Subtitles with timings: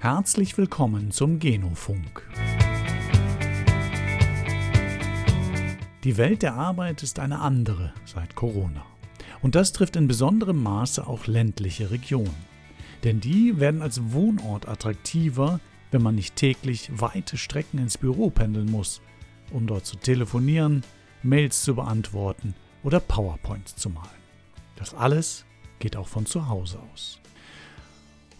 [0.00, 2.22] Herzlich willkommen zum Genofunk.
[6.04, 8.86] Die Welt der Arbeit ist eine andere seit Corona.
[9.42, 12.46] Und das trifft in besonderem Maße auch ländliche Regionen.
[13.02, 15.58] Denn die werden als Wohnort attraktiver,
[15.90, 19.00] wenn man nicht täglich weite Strecken ins Büro pendeln muss,
[19.50, 20.84] um dort zu telefonieren,
[21.24, 22.54] Mails zu beantworten
[22.84, 24.08] oder PowerPoints zu malen.
[24.76, 25.44] Das alles
[25.80, 27.18] geht auch von zu Hause aus.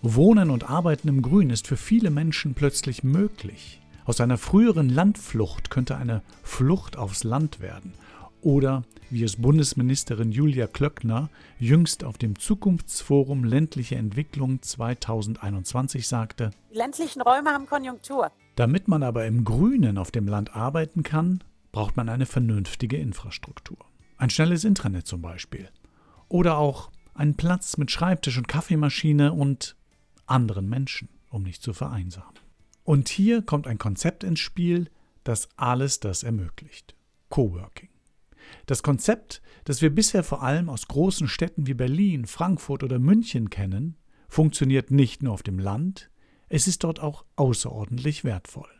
[0.02, 3.80] Wohnen und Arbeiten im Grün ist für viele Menschen plötzlich möglich.
[4.04, 7.94] Aus einer früheren Landflucht könnte eine Flucht aufs Land werden.
[8.40, 16.78] Oder, wie es Bundesministerin Julia Klöckner jüngst auf dem Zukunftsforum Ländliche Entwicklung 2021 sagte, Die
[16.78, 18.30] ländlichen Räume haben Konjunktur.
[18.54, 21.42] Damit man aber im Grünen auf dem Land arbeiten kann,
[21.72, 23.78] braucht man eine vernünftige Infrastruktur.
[24.16, 25.68] Ein schnelles Intranet zum Beispiel.
[26.28, 29.76] Oder auch einen Platz mit Schreibtisch und Kaffeemaschine und
[30.30, 32.34] anderen Menschen, um nicht zu vereinsamen.
[32.84, 34.90] Und hier kommt ein Konzept ins Spiel,
[35.24, 36.94] das alles das ermöglicht.
[37.28, 37.90] Coworking.
[38.66, 43.50] Das Konzept, das wir bisher vor allem aus großen Städten wie Berlin, Frankfurt oder München
[43.50, 43.96] kennen,
[44.28, 46.10] funktioniert nicht nur auf dem Land,
[46.48, 48.70] es ist dort auch außerordentlich wertvoll.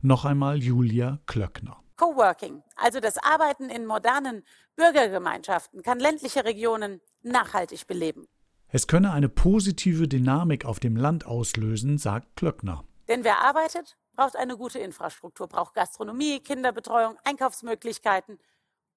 [0.00, 1.80] Noch einmal Julia Klöckner.
[1.96, 4.42] Coworking, also das Arbeiten in modernen
[4.74, 8.26] Bürgergemeinschaften, kann ländliche Regionen nachhaltig beleben.
[8.74, 12.82] Es könne eine positive Dynamik auf dem Land auslösen, sagt Klöckner.
[13.06, 18.40] Denn wer arbeitet, braucht eine gute Infrastruktur, braucht Gastronomie, Kinderbetreuung, Einkaufsmöglichkeiten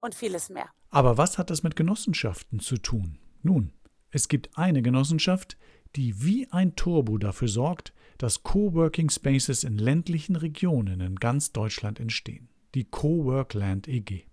[0.02, 0.68] und vieles mehr.
[0.90, 3.20] Aber was hat das mit Genossenschaften zu tun?
[3.44, 3.72] Nun,
[4.10, 5.60] es gibt eine Genossenschaft,
[5.96, 12.00] die wie ein Turbo dafür sorgt, dass Coworking Spaces in ländlichen Regionen in ganz Deutschland
[12.00, 12.50] entstehen.
[12.74, 14.26] Die Coworkland EG.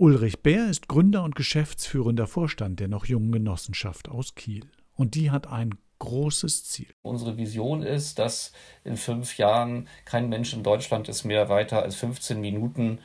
[0.00, 4.62] Ulrich Bär ist Gründer und geschäftsführender Vorstand der noch jungen Genossenschaft aus Kiel.
[4.94, 6.86] Und die hat ein großes Ziel.
[7.02, 11.96] Unsere Vision ist, dass in fünf Jahren kein Mensch in Deutschland es mehr weiter als
[11.96, 13.00] 15 Minuten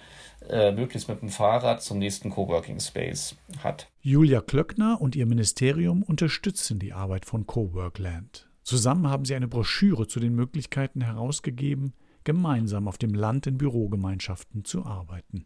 [0.47, 3.89] äh, möglichst mit dem Fahrrad zum nächsten Coworking Space hat.
[3.99, 8.49] Julia Klöckner und ihr Ministerium unterstützen die Arbeit von Coworkland.
[8.63, 11.91] Zusammen haben sie eine Broschüre zu den Möglichkeiten herausgegeben,
[12.23, 15.45] gemeinsam auf dem Land in Bürogemeinschaften zu arbeiten.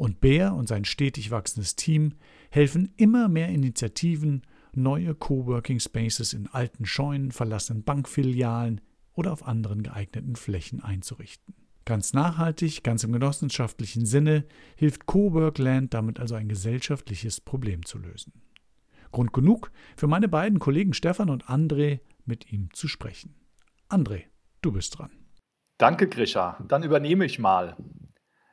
[0.00, 2.14] Und Bär und sein stetig wachsendes Team
[2.50, 4.40] helfen immer mehr Initiativen,
[4.72, 8.80] neue Coworking Spaces in alten Scheunen, verlassenen Bankfilialen
[9.12, 11.54] oder auf anderen geeigneten Flächen einzurichten.
[11.84, 18.32] Ganz nachhaltig, ganz im genossenschaftlichen Sinne hilft Coworkland damit also ein gesellschaftliches Problem zu lösen.
[19.12, 23.34] Grund genug für meine beiden Kollegen Stefan und André mit ihm zu sprechen.
[23.90, 24.22] André,
[24.62, 25.10] du bist dran.
[25.76, 26.56] Danke, Grisha.
[26.68, 27.76] Dann übernehme ich mal.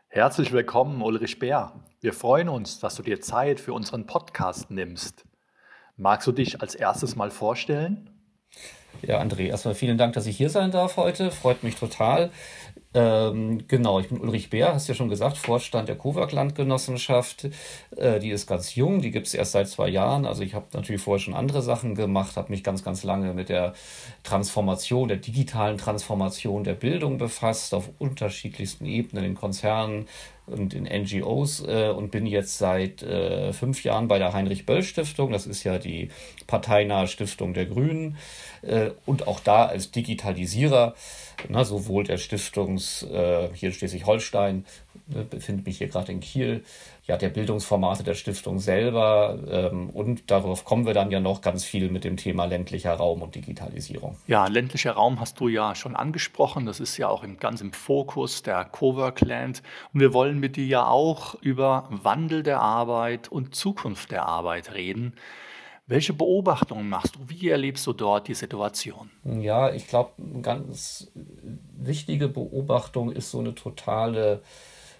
[0.09, 1.73] Herzlich willkommen, Ulrich Bär.
[1.99, 5.25] Wir freuen uns, dass du dir Zeit für unseren Podcast nimmst.
[5.97, 8.09] Magst du dich als erstes mal vorstellen?
[9.01, 11.29] Ja, André, erstmal vielen Dank, dass ich hier sein darf heute.
[11.29, 12.31] Freut mich total.
[12.93, 17.49] Ähm, genau, ich bin Ulrich Bär, hast ja schon gesagt, Vorstand der Cowork-Landgenossenschaft.
[17.95, 20.25] Äh, die ist ganz jung, die gibt es erst seit zwei Jahren.
[20.25, 23.49] Also ich habe natürlich vorher schon andere Sachen gemacht, habe mich ganz, ganz lange mit
[23.49, 23.73] der
[24.23, 30.07] Transformation, der digitalen Transformation der Bildung befasst, auf unterschiedlichsten Ebenen in Konzernen
[30.47, 35.31] und in NGOs äh, und bin jetzt seit äh, fünf Jahren bei der Heinrich-Böll-Stiftung.
[35.31, 36.09] Das ist ja die
[36.47, 38.17] parteinahe Stiftung der Grünen
[38.63, 40.95] äh, und auch da als Digitalisierer
[41.49, 44.65] na, sowohl der Stiftungs, äh, hier in Schleswig-Holstein,
[45.07, 46.63] ne, befinde mich hier gerade in Kiel,
[47.07, 51.63] ja, der Bildungsformate der Stiftung selber ähm, und darauf kommen wir dann ja noch ganz
[51.63, 54.17] viel mit dem Thema ländlicher Raum und Digitalisierung.
[54.27, 57.71] Ja, ländlicher Raum hast du ja schon angesprochen, das ist ja auch im, ganz im
[57.71, 59.63] Fokus der Cowork Land
[59.93, 64.73] und wir wollen mit dir ja auch über Wandel der Arbeit und Zukunft der Arbeit
[64.73, 65.13] reden.
[65.89, 67.19] Welche Beobachtungen machst du?
[67.27, 69.09] Wie erlebst du dort die Situation?
[69.23, 71.09] Ja, ich glaube, eine ganz
[71.77, 74.41] wichtige Beobachtung ist so eine totale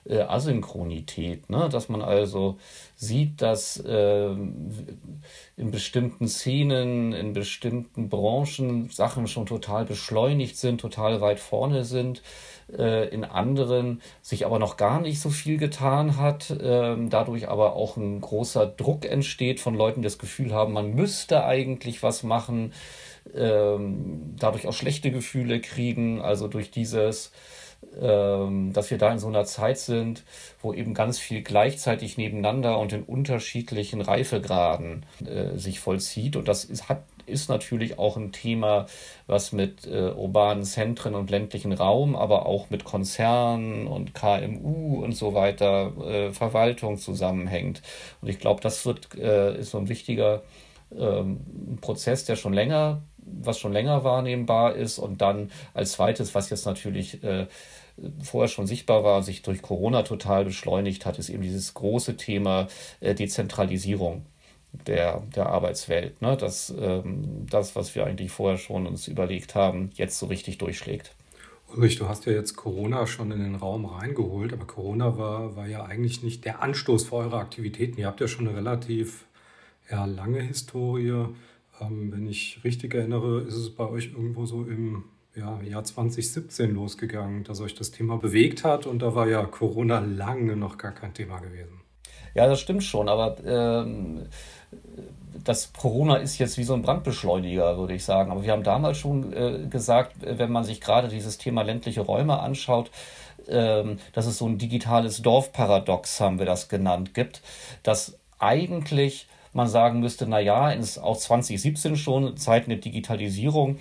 [0.10, 1.70] äh, Asynchronität, ne?
[1.70, 2.58] dass man also
[2.96, 11.22] sieht, dass äh, in bestimmten Szenen, in bestimmten Branchen Sachen schon total beschleunigt sind, total
[11.22, 12.22] weit vorne sind,
[12.76, 17.74] äh, in anderen sich aber noch gar nicht so viel getan hat, äh, dadurch aber
[17.74, 22.24] auch ein großer Druck entsteht von Leuten, die das Gefühl haben, man müsste eigentlich was
[22.24, 22.74] machen,
[23.36, 27.32] ähm, dadurch auch schlechte Gefühle kriegen, also durch dieses ähm,
[28.00, 30.24] dass wir da in so einer Zeit sind,
[30.62, 36.36] wo eben ganz viel gleichzeitig nebeneinander und in unterschiedlichen Reifegraden äh, sich vollzieht.
[36.36, 38.86] Und das ist, hat, ist natürlich auch ein Thema,
[39.26, 45.14] was mit äh, urbanen Zentren und ländlichen Raum, aber auch mit Konzernen und KMU und
[45.14, 47.82] so weiter, äh, Verwaltung zusammenhängt.
[48.22, 50.44] Und ich glaube, das wird, äh, ist so ein wichtiger
[50.96, 51.40] ähm,
[51.82, 53.02] Prozess, der schon länger
[53.42, 55.00] was schon länger wahrnehmbar ist.
[55.00, 57.48] Und dann als zweites, was jetzt natürlich äh,
[58.24, 62.68] vorher schon sichtbar war, sich durch Corona total beschleunigt hat, ist eben dieses große Thema
[63.00, 64.26] äh, Dezentralisierung
[64.86, 66.22] der, der Arbeitswelt.
[66.22, 66.38] Ne?
[66.38, 71.14] Dass ähm, das, was wir eigentlich vorher schon uns überlegt haben, jetzt so richtig durchschlägt.
[71.76, 75.68] Ulrich, du hast ja jetzt Corona schon in den Raum reingeholt, aber Corona war, war
[75.68, 78.00] ja eigentlich nicht der Anstoß für eure Aktivitäten.
[78.00, 79.26] Ihr habt ja schon eine relativ
[79.92, 81.26] ja, lange Historie.
[81.82, 85.04] Ähm, wenn ich richtig erinnere, ist es bei euch irgendwo so im
[85.36, 90.00] ja, Jahr 2017 losgegangen, dass euch das Thema bewegt hat und da war ja Corona
[90.00, 91.82] lange noch gar kein Thema gewesen.
[92.34, 94.28] Ja, das stimmt schon, aber ähm,
[95.44, 98.32] das Corona ist jetzt wie so ein Brandbeschleuniger, würde ich sagen.
[98.32, 102.40] Aber wir haben damals schon äh, gesagt, wenn man sich gerade dieses Thema ländliche Räume
[102.40, 102.92] anschaut,
[103.48, 107.42] ähm, dass es so ein digitales Dorfparadox, haben wir das genannt, gibt,
[107.84, 109.28] dass eigentlich
[109.58, 113.78] man sagen müsste, na ja, auch 2017 schon, Zeiten der Digitalisierung,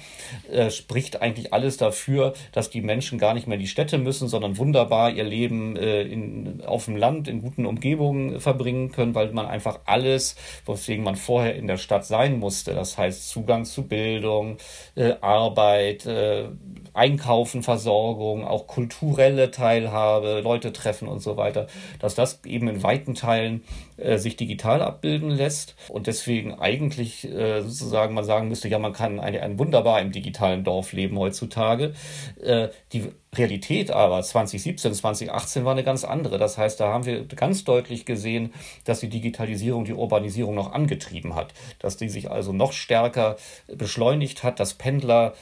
[0.50, 4.26] äh, spricht eigentlich alles dafür, dass die Menschen gar nicht mehr in die Städte müssen,
[4.26, 9.30] sondern wunderbar ihr Leben äh, in, auf dem Land in guten Umgebungen verbringen können, weil
[9.32, 10.34] man einfach alles,
[10.66, 14.56] weswegen man vorher in der Stadt sein musste, das heißt Zugang zu Bildung,
[14.96, 16.48] äh, Arbeit, äh,
[16.94, 21.66] Einkaufen, Versorgung, auch kulturelle Teilhabe, Leute treffen und so weiter,
[22.00, 23.62] dass das eben in weiten Teilen
[23.96, 28.92] äh, sich digital abbilden lässt und deswegen eigentlich äh, sozusagen man sagen müsste, ja, man
[28.92, 31.94] kann ein, ein wunderbar im digitalen Dorf leben heutzutage.
[32.42, 36.38] Äh, die Realität aber 2017, 2018 war eine ganz andere.
[36.38, 38.52] Das heißt, da haben wir ganz deutlich gesehen,
[38.84, 43.36] dass die Digitalisierung die Urbanisierung noch angetrieben hat, dass die sich also noch stärker
[43.68, 45.34] beschleunigt hat, dass Pendler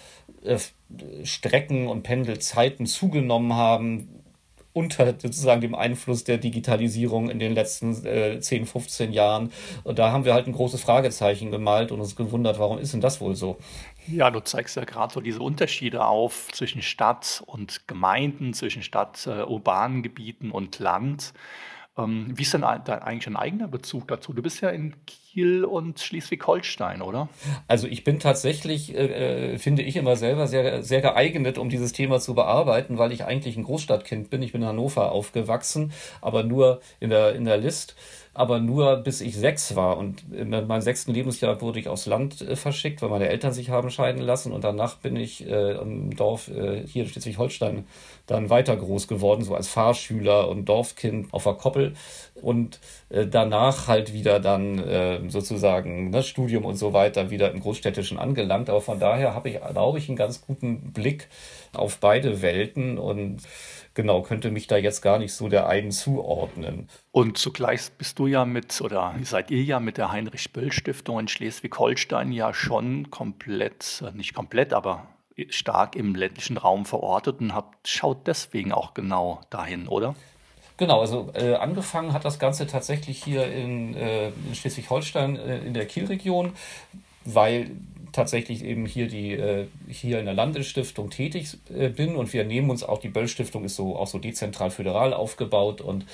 [0.45, 0.59] äh,
[1.25, 4.24] Strecken und Pendelzeiten zugenommen haben,
[4.75, 9.53] unter sozusagen dem Einfluss der Digitalisierung in den letzten äh, 10, 15 Jahren.
[9.85, 13.01] Und da haben wir halt ein großes Fragezeichen gemalt und uns gewundert, warum ist denn
[13.01, 13.57] das wohl so?
[14.09, 19.27] Ja, du zeigst ja gerade so diese Unterschiede auf zwischen Stadt und Gemeinden, zwischen Stadt,
[19.27, 21.33] äh, urbanen Gebieten und Land.
[21.97, 24.33] Ähm, wie ist denn eigentlich dein eigener Bezug dazu?
[24.33, 27.29] Du bist ja in Kiel und Schleswig-Holstein, oder?
[27.69, 31.93] Also ich bin tatsächlich, äh, äh, finde ich immer selber sehr, sehr geeignet, um dieses
[31.93, 34.43] Thema zu bearbeiten, weil ich eigentlich ein Großstadtkind bin.
[34.43, 37.95] Ich bin in Hannover aufgewachsen, aber nur in der, in der List
[38.35, 39.97] aber nur bis ich sechs war.
[39.97, 43.71] Und in meinem sechsten Lebensjahr wurde ich aufs Land äh, verschickt, weil meine Eltern sich
[43.71, 44.53] haben scheiden lassen.
[44.53, 47.87] Und danach bin ich äh, im Dorf äh, hier in Schleswig-Holstein
[48.27, 51.95] dann weiter groß geworden, so als Fahrschüler und Dorfkind auf der Koppel.
[52.35, 52.81] Und
[53.11, 57.61] äh, danach halt wieder dann äh, sozusagen das ne, Studium und so weiter wieder im
[57.61, 58.71] Großstädtischen angelangt.
[58.71, 61.29] Aber von daher habe ich, glaube ich, einen ganz guten Blick
[61.73, 63.43] auf beide Welten und
[63.95, 66.89] genau, könnte mich da jetzt gar nicht so der einen zuordnen.
[67.13, 72.33] Und zugleich bist du ja mit, oder seid ihr ja mit der Heinrich-Böll-Stiftung in Schleswig-Holstein
[72.33, 75.14] ja schon komplett, äh, nicht komplett, aber
[75.49, 80.15] stark im ländlichen Raum verortet und habt, schaut deswegen auch genau dahin, oder?
[80.77, 85.73] Genau, also äh, angefangen hat das Ganze tatsächlich hier in, äh, in Schleswig-Holstein äh, in
[85.73, 86.53] der Kielregion,
[87.25, 87.71] weil
[88.15, 92.15] tatsächlich eben hier die äh, hier in der Landesstiftung tätig äh, bin.
[92.17, 95.81] Und wir nehmen uns auch die Böll-Stiftung ist so auch so dezentral föderal aufgebaut.
[95.81, 96.07] Und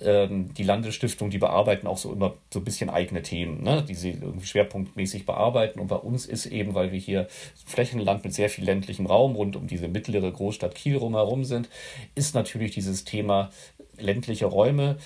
[0.00, 3.94] ähm, die Landesstiftung, die bearbeiten auch so immer so ein bisschen eigene Themen, ne, die
[3.94, 5.80] sie irgendwie schwerpunktmäßig bearbeiten.
[5.80, 7.26] Und bei uns ist eben, weil wir hier
[7.66, 11.68] Flächenland mit sehr viel ländlichem Raum rund um diese mittlere Großstadt Kiel rumherum sind,
[12.14, 13.50] ist natürlich dieses Thema
[13.98, 14.96] ländliche Räume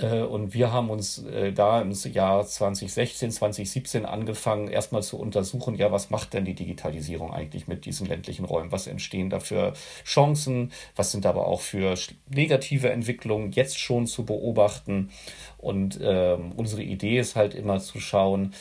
[0.00, 5.92] und wir haben uns äh, da im Jahr 2016, 2017 angefangen, erstmal zu untersuchen, ja,
[5.92, 8.72] was macht denn die Digitalisierung eigentlich mit diesen ländlichen Räumen?
[8.72, 10.72] Was entstehen da für Chancen?
[10.96, 11.94] Was sind aber auch für
[12.28, 15.10] negative Entwicklungen jetzt schon zu beobachten?
[15.58, 18.54] Und äh, unsere Idee ist halt immer zu schauen,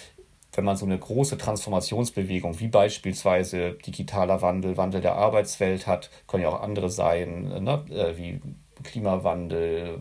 [0.53, 6.43] wenn man so eine große Transformationsbewegung wie beispielsweise digitaler Wandel, Wandel der Arbeitswelt hat, können
[6.43, 7.85] ja auch andere sein, ne?
[7.89, 8.41] Äh, wie
[8.83, 9.97] Klimawandel, äh,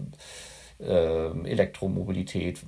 [0.80, 2.60] Elektromobilität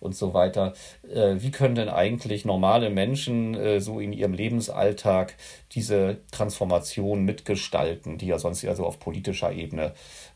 [0.00, 0.74] und so weiter.
[1.08, 5.34] Äh, wie können denn eigentlich normale Menschen äh, so in ihrem Lebensalltag
[5.72, 9.94] diese Transformation mitgestalten, die ja sonst ja so auf politischer Ebene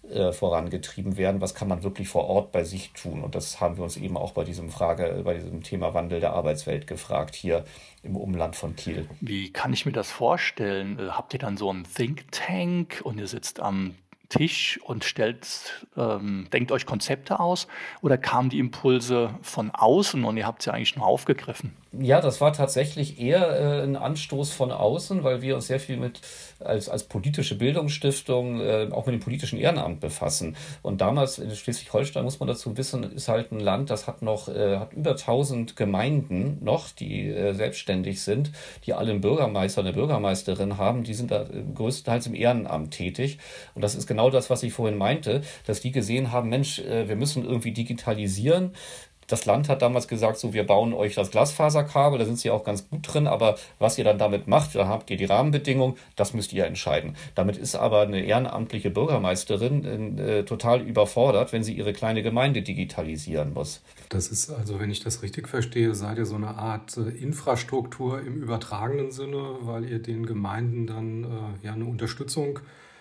[0.08, 1.40] äh, vorangetrieben werden?
[1.40, 3.22] Was kann man wirklich vor Ort bei sich tun?
[3.22, 6.32] Und das haben wir uns eben auch bei diesem Frage, bei diesem Thema Wandel der
[6.32, 7.64] Arbeitswelt gefragt hier
[8.02, 9.08] im Umland von Kiel.
[9.20, 10.98] Wie kann ich mir das vorstellen?
[11.10, 13.94] Habt ihr dann so einen Think Tank und ihr sitzt am
[14.30, 17.66] Tisch und stellt, ähm, denkt euch Konzepte aus
[18.00, 21.76] oder kamen die Impulse von außen und ihr habt sie eigentlich nur aufgegriffen?
[21.92, 25.96] Ja, das war tatsächlich eher äh, ein Anstoß von außen, weil wir uns sehr viel
[25.96, 26.20] mit
[26.60, 30.54] als, als politische Bildungsstiftung äh, auch mit dem politischen Ehrenamt befassen.
[30.82, 34.48] Und damals in Schleswig-Holstein muss man dazu wissen, ist halt ein Land, das hat noch
[34.48, 38.52] äh, hat über 1000 Gemeinden noch, die äh, selbstständig sind,
[38.86, 43.38] die alle einen Bürgermeister, eine Bürgermeisterin haben, die sind da äh, größtenteils im Ehrenamt tätig.
[43.74, 47.08] Und das ist genau das, was ich vorhin meinte, dass die gesehen haben, Mensch, äh,
[47.08, 48.74] wir müssen irgendwie digitalisieren.
[49.30, 52.64] Das Land hat damals gesagt, so, wir bauen euch das Glasfaserkabel, da sind sie auch
[52.64, 56.34] ganz gut drin, aber was ihr dann damit macht, da habt ihr die Rahmenbedingungen, das
[56.34, 57.14] müsst ihr entscheiden.
[57.36, 63.54] Damit ist aber eine ehrenamtliche Bürgermeisterin äh, total überfordert, wenn sie ihre kleine Gemeinde digitalisieren
[63.54, 63.82] muss.
[64.08, 68.20] Das ist also, wenn ich das richtig verstehe, seid ihr so eine Art äh, Infrastruktur
[68.20, 72.58] im übertragenen Sinne, weil ihr den Gemeinden dann äh, ja eine Unterstützung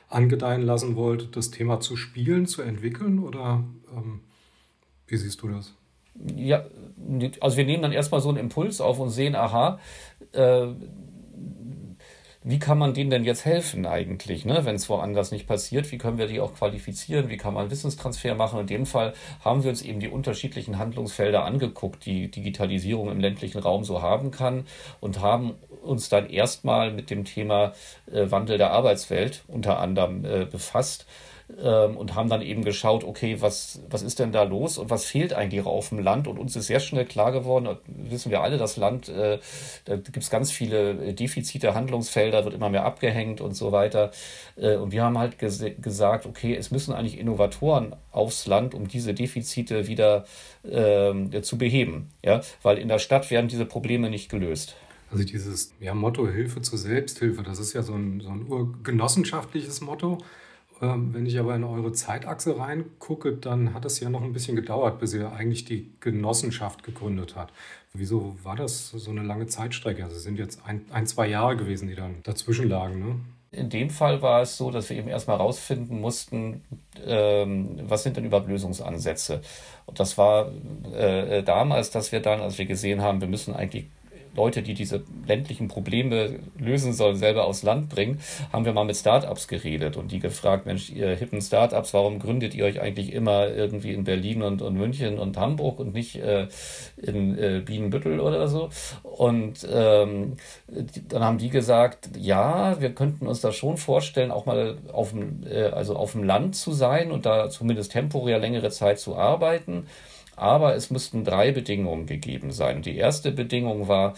[0.10, 3.64] angedeihen lassen wollt, das Thema zu spielen, zu entwickeln oder
[3.96, 4.22] ähm,
[5.08, 5.74] wie siehst du das?
[6.36, 6.66] Ja,
[7.40, 9.80] also wir nehmen dann erstmal so einen Impuls auf und sehen, aha,
[10.34, 10.68] äh,
[12.42, 15.92] wie kann man denen denn jetzt helfen eigentlich, ne, wenn es woanders nicht passiert?
[15.92, 17.30] Wie können wir die auch qualifizieren?
[17.30, 18.62] Wie kann man Wissenstransfer machen?
[18.62, 23.60] In dem Fall haben wir uns eben die unterschiedlichen Handlungsfelder angeguckt, die Digitalisierung im ländlichen
[23.60, 24.66] Raum so haben kann
[25.02, 27.74] und haben uns dann erstmal mit dem Thema
[28.12, 31.08] äh, Wandel der Arbeitswelt unter anderem äh, befasst
[31.58, 35.06] ähm, und haben dann eben geschaut, okay, was, was ist denn da los und was
[35.06, 36.28] fehlt eigentlich auf dem Land?
[36.28, 39.40] Und uns ist sehr schnell klar geworden, wissen wir alle, das Land, äh,
[39.86, 44.12] da gibt es ganz viele Defizite, Handlungsfelder, wird immer mehr abgehängt und so weiter.
[44.56, 48.88] Äh, und wir haben halt ges gesagt, okay, es müssen eigentlich Innovatoren aufs Land, um
[48.88, 50.26] diese Defizite wieder
[50.64, 52.10] äh, zu beheben.
[52.24, 52.42] Ja?
[52.62, 54.76] Weil in der Stadt werden diese Probleme nicht gelöst.
[55.12, 59.82] Also dieses ja, Motto Hilfe zur Selbsthilfe, das ist ja so ein, so ein urgenossenschaftliches
[59.82, 60.20] Motto.
[60.82, 64.56] Ähm, wenn ich aber in eure Zeitachse reingucke, dann hat es ja noch ein bisschen
[64.56, 67.54] gedauert, bis ihr eigentlich die Genossenschaft gegründet habt.
[67.94, 70.04] Wieso war das so eine lange Zeitstrecke?
[70.04, 73.16] Also es sind jetzt ein, ein zwei Jahre gewesen, die dann dazwischen lagen, ne?
[73.52, 76.62] In dem Fall war es so, dass wir eben erstmal rausfinden mussten,
[77.04, 79.42] ähm, was sind denn überhaupt Lösungsansätze.
[79.88, 80.52] Und das war
[80.94, 83.88] äh, damals, dass wir dann, als wir gesehen haben, wir müssen eigentlich
[84.36, 88.20] Leute, die diese ländlichen Probleme lösen sollen, selber aufs Land bringen,
[88.52, 92.54] haben wir mal mit Startups geredet und die gefragt, Mensch, ihr hippen Startups, warum gründet
[92.54, 96.48] ihr euch eigentlich immer irgendwie in Berlin und, und München und Hamburg und nicht äh,
[96.98, 98.70] in äh, Bienenbüttel oder so?
[99.04, 100.34] Und ähm,
[101.08, 105.44] dann haben die gesagt, ja, wir könnten uns das schon vorstellen, auch mal auf dem,
[105.50, 109.88] äh, also auf dem Land zu sein und da zumindest temporär längere Zeit zu arbeiten
[110.40, 112.82] aber es müssten drei Bedingungen gegeben sein.
[112.82, 114.14] Die erste Bedingung war,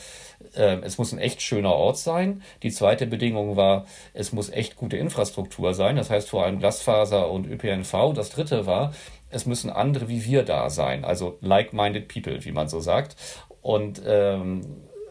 [0.56, 2.42] äh, es muss ein echt schöner Ort sein.
[2.64, 7.30] Die zweite Bedingung war, es muss echt gute Infrastruktur sein, das heißt vor allem Glasfaser
[7.30, 8.14] und ÖPNV.
[8.14, 8.94] Das dritte war,
[9.30, 13.16] es müssen andere wie wir da sein, also like-minded people, wie man so sagt.
[13.62, 14.62] Und ähm,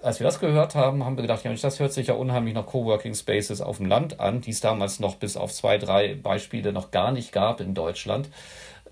[0.02, 2.66] als wir das gehört haben, haben wir gedacht, ja, das hört sich ja unheimlich nach
[2.66, 6.72] Coworking Spaces auf dem Land an, die es damals noch bis auf zwei, drei Beispiele
[6.72, 8.28] noch gar nicht gab in Deutschland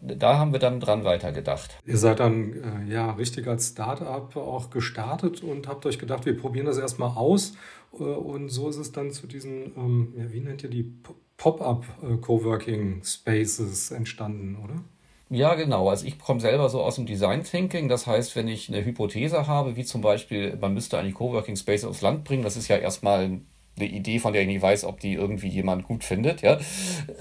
[0.00, 1.78] da haben wir dann dran weitergedacht.
[1.84, 2.52] Ihr seid dann
[2.86, 7.16] äh, ja richtig als Startup auch gestartet und habt euch gedacht, wir probieren das erstmal
[7.16, 7.54] aus.
[7.92, 10.92] Äh, und so ist es dann zu diesen, ähm, ja, wie nennt ihr die
[11.36, 14.82] Pop-up äh, Coworking Spaces entstanden, oder?
[15.30, 15.90] Ja, genau.
[15.90, 17.88] Also ich komme selber so aus dem Design Thinking.
[17.88, 21.84] Das heißt, wenn ich eine Hypothese habe, wie zum Beispiel, man müsste eigentlich Coworking Spaces
[21.84, 23.40] aufs Land bringen, das ist ja erstmal
[23.80, 26.58] eine Idee, von der ich nicht weiß, ob die irgendwie jemand gut findet, ja,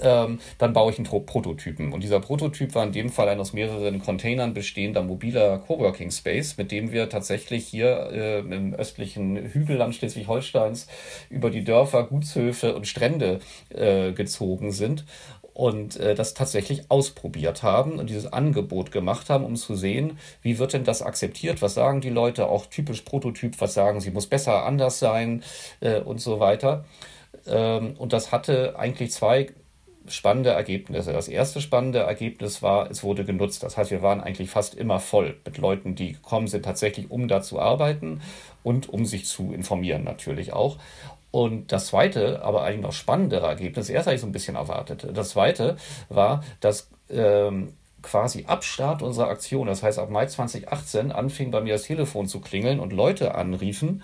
[0.02, 1.92] ähm, dann baue ich einen Prototypen.
[1.92, 6.56] Und dieser Prototyp war in dem Fall ein aus mehreren Containern bestehender mobiler Coworking Space,
[6.56, 10.86] mit dem wir tatsächlich hier äh, im östlichen Hügelland Schleswig-Holsteins
[11.30, 15.04] über die Dörfer, Gutshöfe und Strände äh, gezogen sind
[15.58, 20.60] und äh, das tatsächlich ausprobiert haben und dieses Angebot gemacht haben, um zu sehen, wie
[20.60, 24.28] wird denn das akzeptiert, was sagen die Leute, auch typisch Prototyp, was sagen sie, muss
[24.28, 25.42] besser, anders sein
[25.80, 26.84] äh, und so weiter.
[27.44, 29.48] Ähm, und das hatte eigentlich zwei
[30.06, 31.12] spannende Ergebnisse.
[31.12, 33.64] Das erste spannende Ergebnis war, es wurde genutzt.
[33.64, 37.26] Das heißt, wir waren eigentlich fast immer voll mit Leuten, die gekommen sind, tatsächlich um
[37.26, 38.20] da zu arbeiten
[38.62, 40.78] und um sich zu informieren natürlich auch.
[41.30, 45.06] Und das zweite, aber eigentlich noch spannendere Ergebnis, erst habe ich so ein bisschen erwartet.
[45.12, 45.76] Das zweite
[46.08, 51.60] war, dass ähm, quasi ab Start unserer Aktion, das heißt ab Mai 2018, anfing bei
[51.60, 54.02] mir das Telefon zu klingeln und Leute anriefen,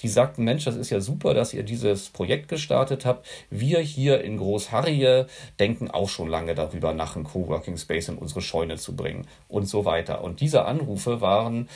[0.00, 3.26] die sagten, Mensch, das ist ja super, dass ihr dieses Projekt gestartet habt.
[3.50, 5.26] Wir hier in Großharrie
[5.60, 9.66] denken auch schon lange darüber nach, einen Coworking Space in unsere Scheune zu bringen und
[9.66, 10.24] so weiter.
[10.24, 11.68] Und diese Anrufe waren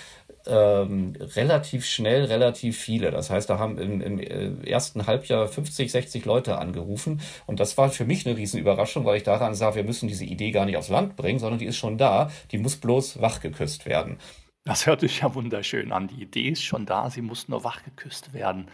[0.47, 3.11] ähm, relativ schnell relativ viele.
[3.11, 7.21] Das heißt, da haben im, im äh, ersten Halbjahr 50, 60 Leute angerufen.
[7.47, 10.51] Und das war für mich eine Riesenüberraschung, weil ich daran sah, wir müssen diese Idee
[10.51, 12.31] gar nicht aufs Land bringen, sondern die ist schon da.
[12.53, 14.19] Die muss bloß wachgeküsst werden.
[14.65, 16.09] Das hört sich ja wunderschön an.
[16.09, 18.69] Die Idee ist schon da, sie muss nur wachgeküsst werden.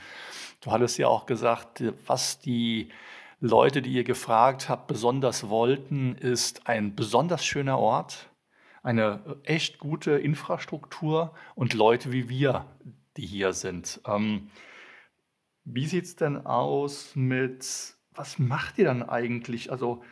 [0.60, 2.88] Du hattest ja auch gesagt, was die
[3.40, 8.30] Leute, die ihr gefragt habt, besonders wollten, ist ein besonders schöner Ort,
[8.84, 12.66] eine echt gute Infrastruktur und Leute wie wir,
[13.16, 14.00] die hier sind.
[14.06, 14.50] Ähm,
[15.64, 19.72] wie sieht es denn aus mit, was macht ihr dann eigentlich?
[19.72, 20.04] Also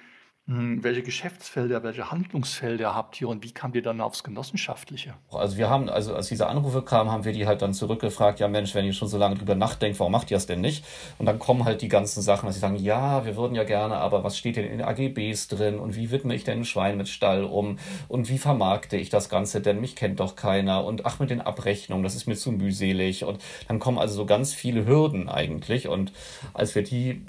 [0.82, 5.14] welche Geschäftsfelder, welche Handlungsfelder habt ihr und wie kamt ihr dann aufs Genossenschaftliche?
[5.30, 8.48] Also wir haben, also als diese Anrufe kamen, haben wir die halt dann zurückgefragt, ja
[8.48, 10.84] Mensch, wenn ihr schon so lange drüber nachdenkt, warum macht ihr das denn nicht?
[11.18, 13.96] Und dann kommen halt die ganzen Sachen, dass sie sagen, ja, wir würden ja gerne,
[13.96, 16.96] aber was steht denn in den AGBs drin und wie widme ich denn ein Schwein
[16.96, 17.78] mit Stall um
[18.08, 19.80] und wie vermarkte ich das Ganze denn?
[19.80, 23.42] Mich kennt doch keiner und ach mit den Abrechnungen, das ist mir zu mühselig und
[23.68, 26.12] dann kommen also so ganz viele Hürden eigentlich und
[26.54, 27.22] als wir die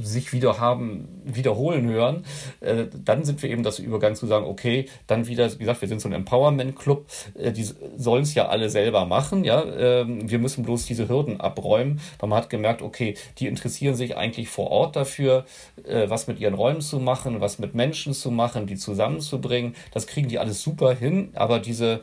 [0.00, 2.24] sich wieder haben wiederholen hören,
[2.60, 5.88] äh, dann sind wir eben das Übergang zu sagen, okay, dann wieder, wie gesagt, wir
[5.88, 7.66] sind so ein Empowerment-Club, äh, die
[7.96, 12.28] sollen es ja alle selber machen, ja, ähm, wir müssen bloß diese Hürden abräumen, weil
[12.28, 15.44] man hat gemerkt, okay, die interessieren sich eigentlich vor Ort dafür,
[15.84, 20.06] äh, was mit ihren Räumen zu machen, was mit Menschen zu machen, die zusammenzubringen, das
[20.06, 22.02] kriegen die alles super hin, aber diese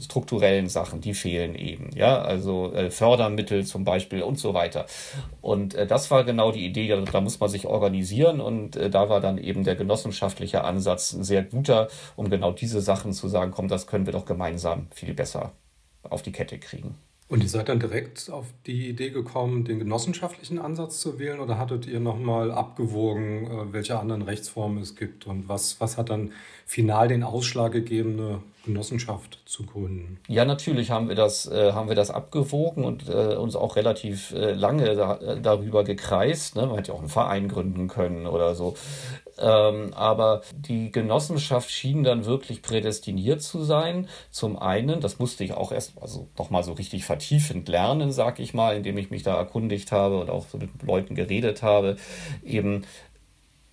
[0.00, 1.90] strukturellen Sachen, die fehlen eben.
[1.94, 4.86] Ja, also äh, Fördermittel zum Beispiel und so weiter.
[5.40, 8.90] Und äh, das war genau die Idee, da, da muss man sich organisieren und äh,
[8.90, 13.28] da war dann eben der genossenschaftliche Ansatz ein sehr guter, um genau diese Sachen zu
[13.28, 15.52] sagen, komm, das können wir doch gemeinsam viel besser
[16.02, 16.96] auf die Kette kriegen.
[17.28, 21.58] Und ihr seid dann direkt auf die Idee gekommen, den genossenschaftlichen Ansatz zu wählen oder
[21.58, 26.30] hattet ihr nochmal abgewogen, äh, welche anderen Rechtsformen es gibt und was, was hat dann
[26.66, 30.18] final den Ausschlag gegeben, eine Genossenschaft zu gründen?
[30.28, 34.30] Ja, natürlich haben wir das, äh, haben wir das abgewogen und äh, uns auch relativ
[34.30, 36.54] äh, lange da, äh, darüber gekreist.
[36.54, 36.66] Ne?
[36.66, 38.76] Man hätte ja auch einen Verein gründen können oder so.
[39.38, 44.08] Ähm, aber die Genossenschaft schien dann wirklich prädestiniert zu sein.
[44.30, 48.40] Zum einen, das musste ich auch erst also noch mal so richtig vertiefend lernen, sag
[48.40, 51.96] ich mal, indem ich mich da erkundigt habe und auch so mit Leuten geredet habe,
[52.44, 52.84] eben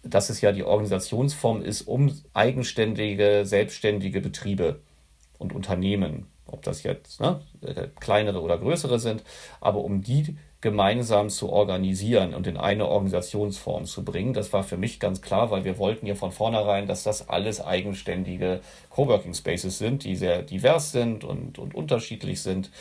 [0.03, 4.81] dass es ja die Organisationsform ist, um eigenständige, selbstständige Betriebe
[5.37, 7.39] und Unternehmen, ob das jetzt ne,
[7.99, 9.23] kleinere oder größere sind,
[9.61, 14.33] aber um die gemeinsam zu organisieren und in eine Organisationsform zu bringen.
[14.33, 17.59] Das war für mich ganz klar, weil wir wollten ja von vornherein, dass das alles
[17.59, 22.71] eigenständige Coworking Spaces sind, die sehr divers sind und, und unterschiedlich sind,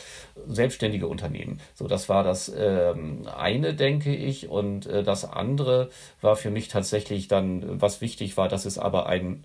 [0.47, 1.59] selbstständige Unternehmen.
[1.75, 4.47] So, das war das ähm, eine, denke ich.
[4.47, 5.89] Und äh, das andere
[6.21, 9.43] war für mich tatsächlich dann, was wichtig war, dass es aber ein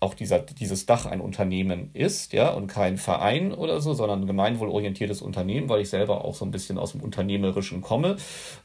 [0.00, 4.26] auch dieser, dieses Dach ein Unternehmen ist, ja, und kein Verein oder so, sondern ein
[4.26, 8.16] gemeinwohlorientiertes Unternehmen, weil ich selber auch so ein bisschen aus dem Unternehmerischen komme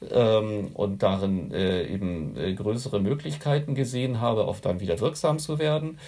[0.09, 5.59] ähm, und darin äh, eben äh, größere Möglichkeiten gesehen habe, auch dann wieder wirksam zu
[5.59, 5.99] werden.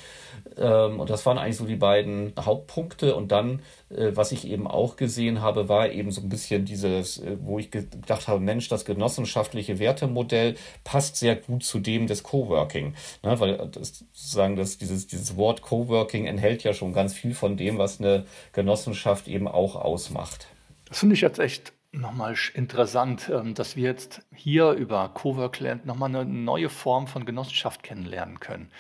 [0.58, 3.16] Ähm, und das waren eigentlich so die beiden Hauptpunkte.
[3.16, 7.20] Und dann, äh, was ich eben auch gesehen habe, war eben so ein bisschen dieses,
[7.20, 12.24] äh, wo ich gedacht habe, Mensch, das genossenschaftliche Wertemodell passt sehr gut zu dem des
[12.24, 12.94] Coworking.
[13.24, 13.40] Ne?
[13.40, 17.78] Weil das, sozusagen das, dieses, dieses Wort Coworking enthält ja schon ganz viel von dem,
[17.78, 20.48] was eine Genossenschaft eben auch ausmacht.
[20.90, 26.10] Das finde ich jetzt echt nochmal interessant, ähm, dass wir jetzt hier über Coworkland nochmal
[26.10, 28.72] eine neue Form von Genossenschaft kennenlernen können.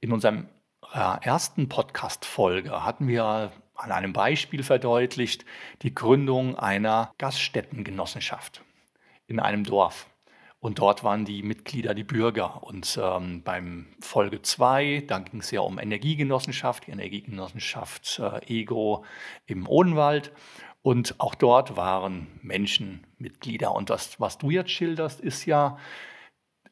[0.00, 0.48] In unserem
[0.92, 5.44] ersten Podcast-Folge hatten wir an einem Beispiel verdeutlicht
[5.82, 8.62] die Gründung einer Gaststättengenossenschaft
[9.26, 10.08] in einem Dorf.
[10.60, 12.64] Und dort waren die Mitglieder die Bürger.
[12.64, 19.04] Und ähm, beim Folge 2, da ging es ja um Energiegenossenschaft, die Energiegenossenschaft äh, Ego
[19.46, 20.32] im Odenwald.
[20.82, 23.72] Und auch dort waren Menschen Mitglieder.
[23.72, 25.78] Und das, was du jetzt schilderst, ist ja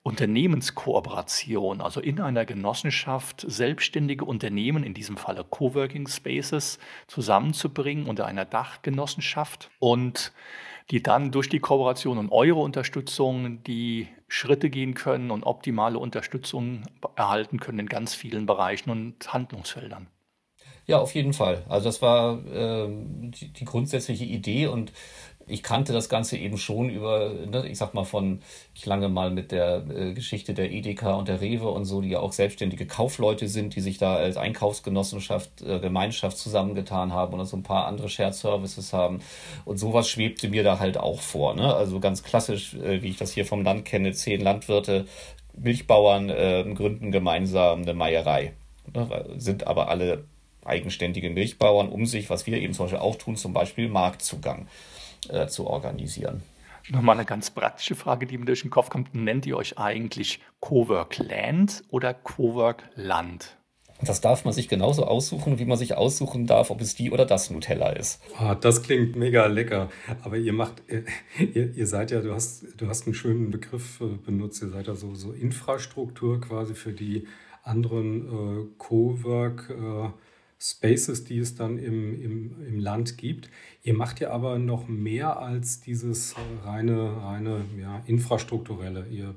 [0.07, 8.45] Unternehmenskooperation, also in einer Genossenschaft selbstständige Unternehmen, in diesem Falle Coworking Spaces, zusammenzubringen unter einer
[8.45, 10.33] Dachgenossenschaft und
[10.93, 16.83] die dann durch die Kooperation und eure Unterstützung die Schritte gehen können und optimale Unterstützung
[17.17, 20.07] erhalten können in ganz vielen Bereichen und Handlungsfeldern.
[20.87, 21.65] Ja, auf jeden Fall.
[21.69, 24.93] Also das war äh, die, die, grundsätzliche Idee und
[25.49, 28.41] ich kannte das Ganze eben schon über, ne, ich sag mal von,
[28.75, 32.09] ich lange mal mit der äh, Geschichte der Edeka und der Rewe und so, die
[32.09, 37.47] ja auch selbstständige Kaufleute sind, die sich da als Einkaufsgenossenschaft, äh, Gemeinschaft zusammengetan haben und
[37.47, 39.21] so ein paar andere Shared Services haben.
[39.65, 41.55] Und sowas schwebte mir da halt auch vor.
[41.55, 41.75] Ne?
[41.75, 45.07] Also ganz klassisch, äh, wie ich das hier vom Land kenne, zehn Landwirte,
[45.57, 48.53] Milchbauern äh, gründen gemeinsam eine Meierei.
[48.93, 49.27] Ne?
[49.37, 50.25] Sind aber alle
[50.65, 54.67] eigenständige Milchbauern, um sich, was wir eben zum Beispiel auch tun, zum Beispiel Marktzugang
[55.31, 56.43] äh, zu organisieren.
[56.89, 59.15] Nochmal eine ganz praktische Frage, die mir durch den Kopf kommt.
[59.15, 63.57] Nennt ihr euch eigentlich Cowork Land oder Cowork Land?
[64.03, 67.25] Das darf man sich genauso aussuchen, wie man sich aussuchen darf, ob es die oder
[67.25, 68.21] das Nutella ist.
[68.39, 69.89] Oh, das klingt mega lecker.
[70.23, 70.83] Aber ihr macht,
[71.39, 74.87] ihr, ihr seid ja, du hast, du hast einen schönen Begriff äh, benutzt, ihr seid
[74.87, 77.27] ja so, so Infrastruktur quasi für die
[77.63, 80.11] anderen äh, Cowork äh,
[80.59, 83.51] Spaces, die es dann im, im, im Land gibt.
[83.83, 89.07] Ihr macht ja aber noch mehr als dieses reine, reine ja, infrastrukturelle.
[89.09, 89.35] Ihr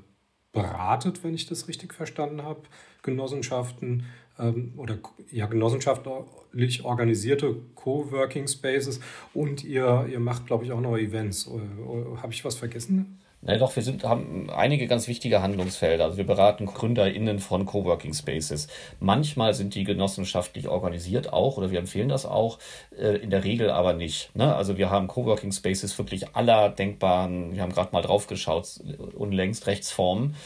[0.52, 2.62] beratet, wenn ich das richtig verstanden habe,
[3.02, 4.06] Genossenschaften
[4.38, 4.98] ähm, oder
[5.30, 9.00] ja, genossenschaftlich organisierte Coworking Spaces
[9.34, 11.46] und ihr, ihr macht, glaube ich, auch noch Events.
[11.46, 13.19] Äh, äh, habe ich was vergessen?
[13.42, 16.04] Na doch, wir sind, haben einige ganz wichtige Handlungsfelder.
[16.04, 18.68] Also wir beraten GründerInnen von Coworking Spaces.
[18.98, 22.58] Manchmal sind die genossenschaftlich organisiert auch oder wir empfehlen das auch,
[22.98, 24.36] äh, in der Regel aber nicht.
[24.36, 24.54] Ne?
[24.54, 28.78] Also wir haben Coworking Spaces wirklich aller denkbaren, wir haben gerade mal drauf geschaut,
[29.14, 30.36] unlängst Rechtsformen,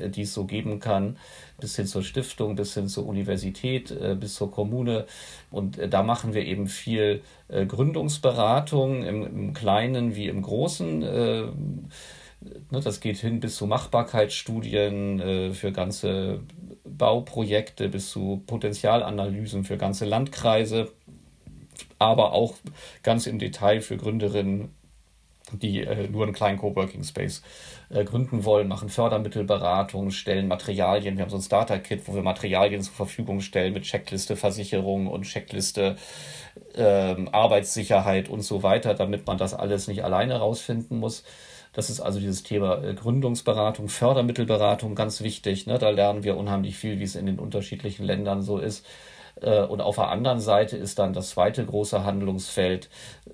[0.00, 1.18] äh, die es so geben kann,
[1.60, 5.04] bis hin zur Stiftung, bis hin zur Universität, äh, bis zur Kommune.
[5.50, 11.88] Und da machen wir eben viel Gründungsberatung im, im Kleinen wie im Großen
[12.40, 16.40] Ne, das geht hin bis zu Machbarkeitsstudien äh, für ganze
[16.84, 20.92] Bauprojekte, bis zu Potenzialanalysen für ganze Landkreise,
[21.98, 22.54] aber auch
[23.02, 24.70] ganz im Detail für Gründerinnen,
[25.52, 27.42] die äh, nur einen kleinen Coworking Space
[27.88, 31.16] äh, gründen wollen, machen Fördermittelberatung, stellen Materialien.
[31.16, 35.22] Wir haben so ein Starter-Kit, wo wir Materialien zur Verfügung stellen mit Checkliste Versicherung und
[35.22, 35.96] Checkliste
[36.76, 41.24] ähm, Arbeitssicherheit und so weiter, damit man das alles nicht alleine rausfinden muss.
[41.78, 45.68] Das ist also dieses Thema äh, Gründungsberatung, Fördermittelberatung, ganz wichtig.
[45.68, 45.78] Ne?
[45.78, 48.84] Da lernen wir unheimlich viel, wie es in den unterschiedlichen Ländern so ist.
[49.40, 52.88] Äh, und auf der anderen Seite ist dann das zweite große Handlungsfeld,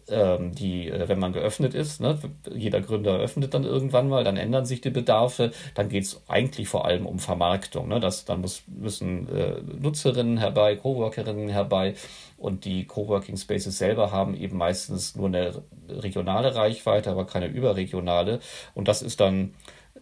[0.09, 2.19] ähm, die, äh, wenn man geöffnet ist, ne,
[2.53, 6.69] jeder Gründer öffnet dann irgendwann mal, dann ändern sich die Bedarfe, dann geht es eigentlich
[6.69, 7.89] vor allem um Vermarktung.
[7.89, 8.01] Ne?
[8.01, 11.95] Das, dann muss, müssen äh, Nutzerinnen herbei, Coworkerinnen herbei
[12.37, 18.41] und die Coworking Spaces selber haben eben meistens nur eine regionale Reichweite, aber keine überregionale.
[18.75, 19.55] Und das ist dann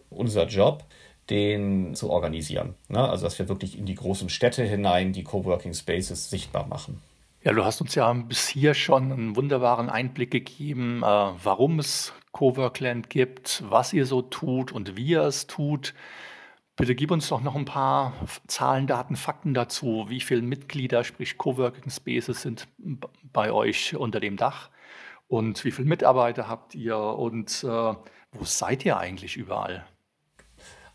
[0.09, 0.83] unser Job
[1.29, 2.75] den zu organisieren.
[2.89, 2.99] Ne?
[3.07, 7.01] Also dass wir wirklich in die großen Städte hinein die Coworking Spaces sichtbar machen.
[7.43, 12.13] Ja, du hast uns ja bis hier schon einen wunderbaren Einblick gegeben, äh, warum es
[12.31, 15.93] Coworkland gibt, was ihr so tut und wie ihr es tut.
[16.75, 18.13] Bitte gib uns doch noch ein paar
[18.47, 20.05] Zahlen, Daten, Fakten dazu.
[20.07, 22.67] Wie viele Mitglieder, sprich Coworking Spaces, sind
[23.31, 24.69] bei euch unter dem Dach?
[25.27, 26.97] Und wie viele Mitarbeiter habt ihr?
[26.97, 29.85] Und äh, wo seid ihr eigentlich überall?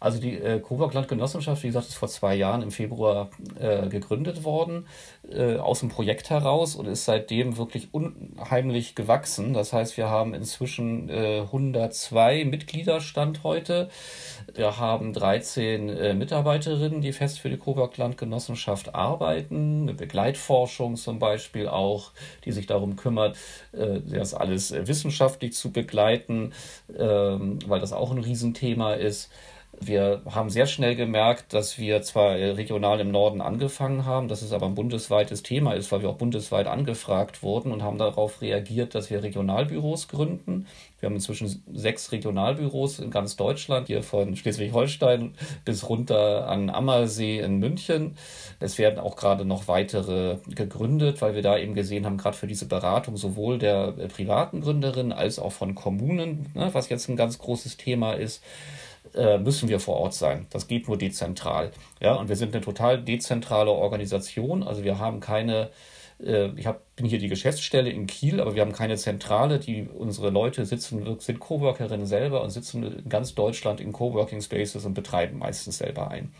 [0.01, 4.87] Also die äh, Coburg-Landgenossenschaft, wie gesagt, ist vor zwei Jahren im Februar äh, gegründet worden,
[5.31, 9.55] äh, aus dem Projekt heraus und ist seitdem wirklich unheimlich gewachsen.
[9.55, 13.89] Das heißt, wir haben inzwischen äh, 102 Mitglieder Stand heute.
[14.55, 19.83] Wir haben 13 äh, Mitarbeiterinnen, die fest für die Coburg-Landgenossenschaft arbeiten.
[19.83, 22.13] Eine Begleitforschung zum Beispiel auch,
[22.45, 23.37] die sich darum kümmert,
[23.73, 26.53] äh, das alles wissenschaftlich zu begleiten,
[26.97, 29.31] ähm, weil das auch ein Riesenthema ist.
[29.81, 34.53] Wir haben sehr schnell gemerkt, dass wir zwar regional im Norden angefangen haben, dass es
[34.53, 38.95] aber ein bundesweites Thema ist, weil wir auch bundesweit angefragt wurden und haben darauf reagiert,
[38.95, 40.67] dass wir Regionalbüros gründen.
[40.99, 47.39] Wir haben inzwischen sechs Regionalbüros in ganz Deutschland, hier von Schleswig-Holstein bis runter an Ammersee
[47.39, 48.17] in München.
[48.59, 52.49] Es werden auch gerade noch weitere gegründet, weil wir da eben gesehen haben, gerade für
[52.49, 57.39] diese Beratung sowohl der privaten Gründerin als auch von Kommunen, ne, was jetzt ein ganz
[57.39, 58.43] großes Thema ist,
[59.15, 60.47] äh, müssen wir vor Ort sein.
[60.51, 61.73] Das geht nur dezentral.
[62.01, 64.63] Ja, und wir sind eine total dezentrale Organisation.
[64.63, 65.71] Also wir haben keine,
[66.21, 69.89] äh, ich hab, bin hier die Geschäftsstelle in Kiel, aber wir haben keine Zentrale, die
[69.89, 74.95] unsere Leute sitzen, sind Coworkerinnen selber und sitzen in ganz Deutschland in Coworking Spaces und
[74.95, 76.35] betreiben meistens selber ein.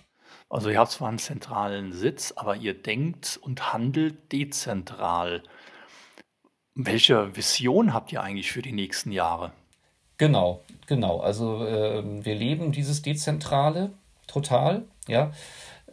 [0.51, 5.43] Also ihr habt zwar einen zentralen Sitz, aber ihr denkt und handelt dezentral.
[6.75, 9.53] Welche Vision habt ihr eigentlich für die nächsten Jahre?
[10.19, 11.21] Genau, genau.
[11.21, 13.91] Also äh, wir leben dieses Dezentrale
[14.27, 15.33] total, ja,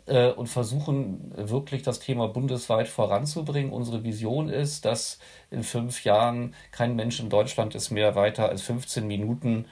[0.07, 3.71] äh, und versuchen wirklich das Thema bundesweit voranzubringen.
[3.71, 5.19] Unsere Vision ist, dass
[5.51, 9.65] in fünf Jahren kein Mensch in Deutschland es mehr weiter als 15 Minuten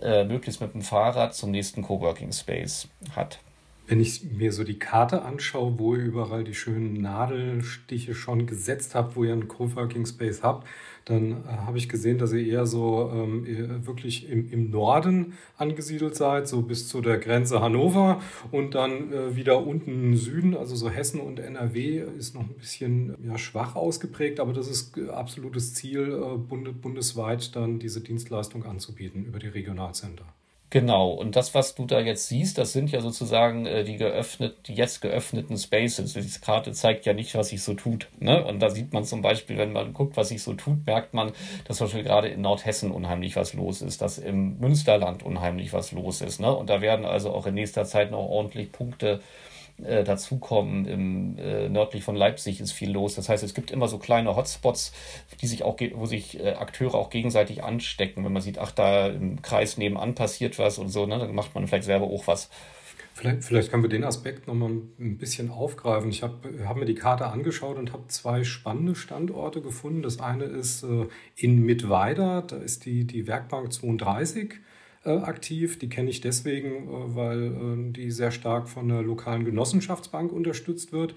[0.00, 3.40] äh, möglichst mit dem Fahrrad zum nächsten Coworking Space hat.
[3.88, 8.96] Wenn ich mir so die Karte anschaue, wo ihr überall die schönen Nadelstiche schon gesetzt
[8.96, 10.66] habt, wo ihr einen Coworking Space habt,
[11.06, 16.16] dann äh, habe ich gesehen, dass ihr eher so ähm, wirklich im, im Norden angesiedelt
[16.16, 20.74] seid, so bis zu der Grenze Hannover und dann äh, wieder unten im Süden, also
[20.74, 25.08] so Hessen und NRW ist noch ein bisschen ja, schwach ausgeprägt, aber das ist äh,
[25.08, 30.26] absolutes Ziel, äh, bunde, bundesweit dann diese Dienstleistung anzubieten über die Regionalcenter.
[30.70, 34.56] Genau, und das, was du da jetzt siehst, das sind ja sozusagen äh, die geöffnet,
[34.66, 36.14] die jetzt geöffneten Spaces.
[36.14, 38.08] Diese Karte zeigt ja nicht, was sich so tut.
[38.18, 38.44] Ne?
[38.44, 41.30] Und da sieht man zum Beispiel, wenn man guckt, was sich so tut, merkt man,
[41.66, 45.92] dass zum Beispiel gerade in Nordhessen unheimlich was los ist, dass im Münsterland unheimlich was
[45.92, 46.40] los ist.
[46.40, 46.52] Ne?
[46.52, 49.45] Und da werden also auch in nächster Zeit noch ordentlich Punkte äh,
[49.78, 50.86] dazukommen.
[50.86, 53.14] Im, äh, nördlich von Leipzig ist viel los.
[53.14, 54.92] Das heißt, es gibt immer so kleine Hotspots,
[55.40, 58.24] die sich auch, wo sich äh, Akteure auch gegenseitig anstecken.
[58.24, 61.54] Wenn man sieht, ach, da im Kreis nebenan passiert was und so, ne, dann macht
[61.54, 62.48] man vielleicht selber auch was.
[63.14, 66.10] Vielleicht, vielleicht können wir den Aspekt nochmal ein bisschen aufgreifen.
[66.10, 70.02] Ich habe hab mir die Karte angeschaut und habe zwei spannende Standorte gefunden.
[70.02, 74.56] Das eine ist äh, in Mittweida, da ist die, die Werkbank 32 äh,
[75.06, 75.78] aktiv.
[75.78, 80.92] Die kenne ich deswegen, äh, weil äh, die sehr stark von der lokalen Genossenschaftsbank unterstützt
[80.92, 81.14] wird.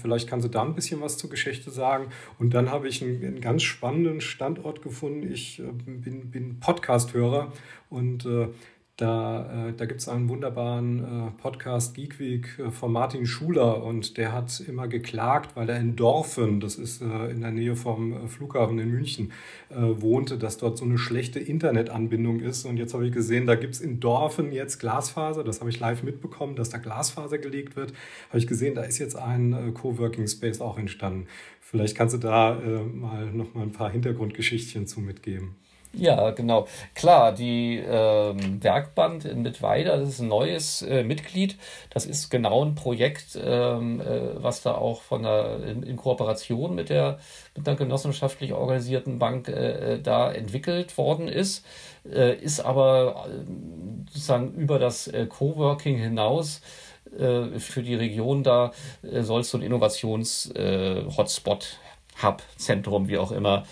[0.00, 2.06] Vielleicht kann sie da ein bisschen was zur Geschichte sagen.
[2.38, 5.30] Und dann habe ich einen, einen ganz spannenden Standort gefunden.
[5.30, 7.52] Ich bin, bin Podcast-Hörer
[7.90, 8.26] und
[8.96, 13.84] da, äh, da gibt es einen wunderbaren äh, Podcast Geek Week äh, von Martin Schuler
[13.84, 17.76] und der hat immer geklagt, weil er in Dorfen, das ist äh, in der Nähe
[17.76, 19.32] vom äh, Flughafen in München,
[19.68, 22.64] äh, wohnte, dass dort so eine schlechte Internetanbindung ist.
[22.64, 25.44] Und jetzt habe ich gesehen, da gibt es in Dorfen jetzt Glasfaser.
[25.44, 27.92] Das habe ich live mitbekommen, dass da Glasfaser gelegt wird.
[28.30, 31.26] Habe ich gesehen, da ist jetzt ein Coworking Space auch entstanden.
[31.60, 32.58] Vielleicht kannst du da
[32.94, 35.56] mal noch mal ein paar Hintergrundgeschichtchen zu mitgeben.
[35.98, 36.66] Ja, genau.
[36.94, 41.56] Klar, die ähm, Werkband in Mittweida, das ist ein neues äh, Mitglied.
[41.90, 46.74] Das ist genau ein Projekt, ähm, äh, was da auch von der, in, in, Kooperation
[46.74, 47.18] mit der,
[47.56, 51.64] mit einer genossenschaftlich organisierten Bank äh, äh da entwickelt worden ist.
[52.04, 56.60] Äh, ist aber äh, sozusagen über das Coworking hinaus
[57.58, 61.78] für die Region da soll es so ein Innovations-Hotspot,
[62.20, 63.64] Hub, Zentrum, wie auch immer,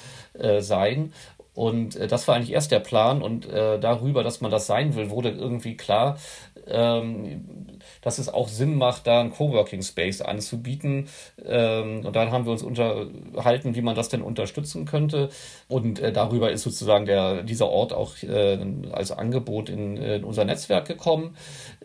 [0.61, 1.13] sein.
[1.55, 4.95] Und äh, das war eigentlich erst der Plan und äh, darüber, dass man das sein
[4.97, 6.19] will, wurde irgendwie klar,
[6.67, 7.74] ähm,
[8.05, 11.09] dass es auch Sinn macht, da einen Coworking Space anzubieten.
[11.45, 15.31] Ähm, und dann haben wir uns unterhalten, wie man das denn unterstützen könnte.
[15.69, 18.59] Und äh, darüber ist sozusagen der, dieser Ort auch äh,
[18.93, 21.37] als Angebot in, in, unser Netzwerk gekommen.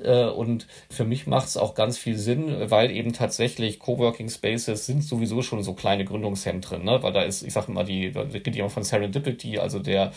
[0.01, 4.85] Äh, und für mich macht es auch ganz viel Sinn, weil eben tatsächlich Coworking Spaces
[4.85, 7.01] sind sowieso schon so kleine Gründungszentren, ne?
[7.01, 10.11] weil da ist, ich sage mal, die, da geht ja von Serendipity, also der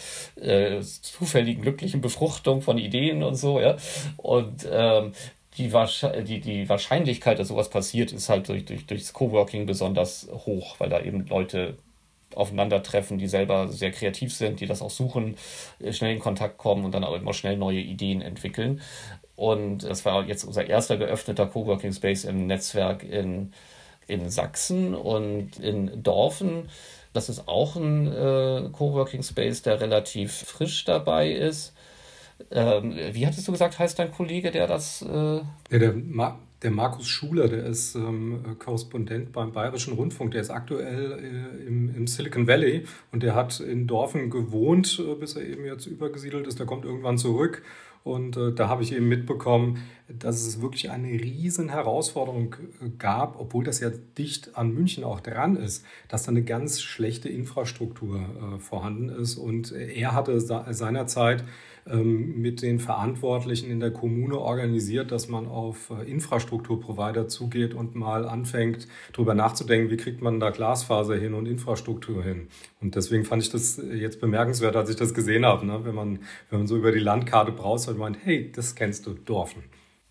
[1.02, 3.76] zufälligen, glücklichen Befruchtung von Ideen und so, ja.
[4.16, 5.12] Und ähm,
[5.58, 5.70] die,
[6.24, 10.88] die, die Wahrscheinlichkeit, dass sowas passiert, ist halt durch, durch, durchs Coworking besonders hoch, weil
[10.88, 11.76] da eben Leute
[12.34, 15.36] aufeinandertreffen, die selber sehr kreativ sind, die das auch suchen,
[15.80, 18.80] äh, schnell in Kontakt kommen und dann auch immer schnell neue Ideen entwickeln.
[19.36, 23.52] Und das war jetzt unser erster geöffneter Coworking Space im Netzwerk in,
[24.06, 26.68] in Sachsen und in Dorfen.
[27.12, 31.74] Das ist auch ein äh, Coworking Space, der relativ frisch dabei ist.
[32.50, 35.02] Ähm, wie hattest du gesagt, heißt dein Kollege, der das.
[35.02, 40.42] Äh ja, der, Ma der Markus Schuler, der ist ähm, Korrespondent beim Bayerischen Rundfunk, der
[40.42, 45.34] ist aktuell äh, im, im, Silicon Valley und der hat in Dorfen gewohnt, äh, bis
[45.34, 46.60] er eben jetzt übergesiedelt ist.
[46.60, 47.62] Der kommt irgendwann zurück
[48.04, 49.78] und äh, da habe ich eben mitbekommen,
[50.08, 55.20] dass es wirklich eine riesen Herausforderung äh, gab, obwohl das ja dicht an München auch
[55.20, 59.36] dran ist, dass da eine ganz schlechte Infrastruktur äh, vorhanden ist.
[59.36, 61.44] Und er hatte seinerzeit
[61.84, 68.26] mit den Verantwortlichen in der Kommune organisiert, dass man auf äh, Infrastrukturprovider zugeht und mal
[68.28, 72.48] anfängt, darüber nachzudenken, wie kriegt man da Glasfaser hin und Infrastruktur hin.
[72.80, 75.84] Und deswegen fand ich das jetzt bemerkenswert, als ich das gesehen habe, ne?
[75.84, 79.14] wenn, man, wenn man so über die Landkarte braucht und meint, hey, das kennst du,
[79.14, 79.62] Dorfen.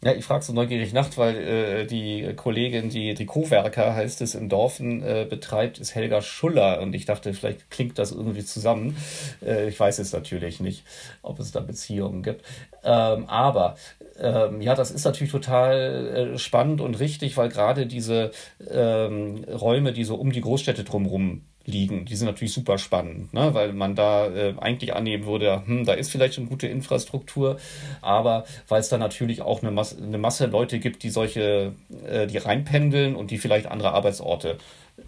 [0.03, 4.49] Ja, ich frage so neugierig nach, weil äh, die Kollegin, die Trikotwerker heißt es in
[4.49, 6.81] Dorfen, äh, betreibt, ist Helga Schuller.
[6.81, 8.97] Und ich dachte, vielleicht klingt das irgendwie zusammen.
[9.45, 10.83] Äh, ich weiß es natürlich nicht,
[11.21, 12.43] ob es da Beziehungen gibt.
[12.83, 13.75] Ähm, aber
[14.19, 18.31] ähm, ja, das ist natürlich total äh, spannend und richtig, weil gerade diese
[18.71, 22.05] ähm, Räume, die so um die Großstädte drumherum liegen.
[22.05, 23.53] Die sind natürlich super spannend, ne?
[23.53, 27.57] weil man da äh, eigentlich annehmen würde, hm, da ist vielleicht eine gute Infrastruktur,
[28.01, 31.73] aber weil es da natürlich auch eine Masse, eine Masse Leute gibt, die solche,
[32.07, 34.57] äh, die reinpendeln und die vielleicht andere Arbeitsorte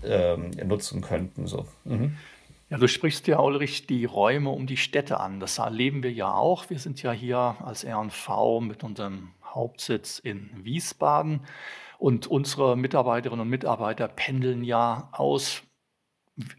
[0.03, 1.47] äh, nutzen könnten.
[1.47, 1.65] So.
[1.85, 2.17] Mhm.
[2.69, 5.39] Ja, du sprichst ja, Ulrich, die Räume um die Städte an.
[5.39, 6.69] Das erleben wir ja auch.
[6.69, 11.41] Wir sind ja hier als RNV mit unserem Hauptsitz in Wiesbaden.
[11.99, 15.63] Und unsere Mitarbeiterinnen und Mitarbeiter pendeln ja aus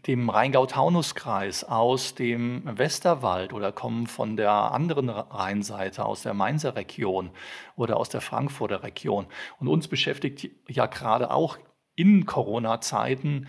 [0.07, 7.31] dem Rheingau-Taunus-Kreis, aus dem Westerwald oder kommen von der anderen Rheinseite, aus der Mainzer Region
[7.75, 9.25] oder aus der Frankfurter Region.
[9.59, 11.57] Und uns beschäftigt ja gerade auch
[11.95, 13.47] in Corona-Zeiten,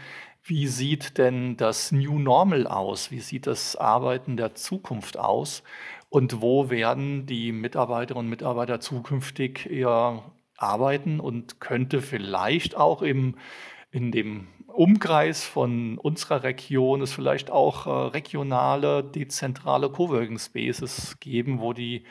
[0.48, 3.10] Wie sieht denn das New Normal aus?
[3.10, 5.64] Wie sieht das Arbeiten der Zukunft aus?
[6.08, 10.22] Und wo werden die Mitarbeiterinnen und Mitarbeiter zukünftig eher
[10.56, 13.34] arbeiten und könnte vielleicht auch im,
[13.90, 21.60] in dem Umkreis von unserer Region es vielleicht auch äh, regionale, dezentrale Coworking Spaces geben,
[21.60, 22.04] wo die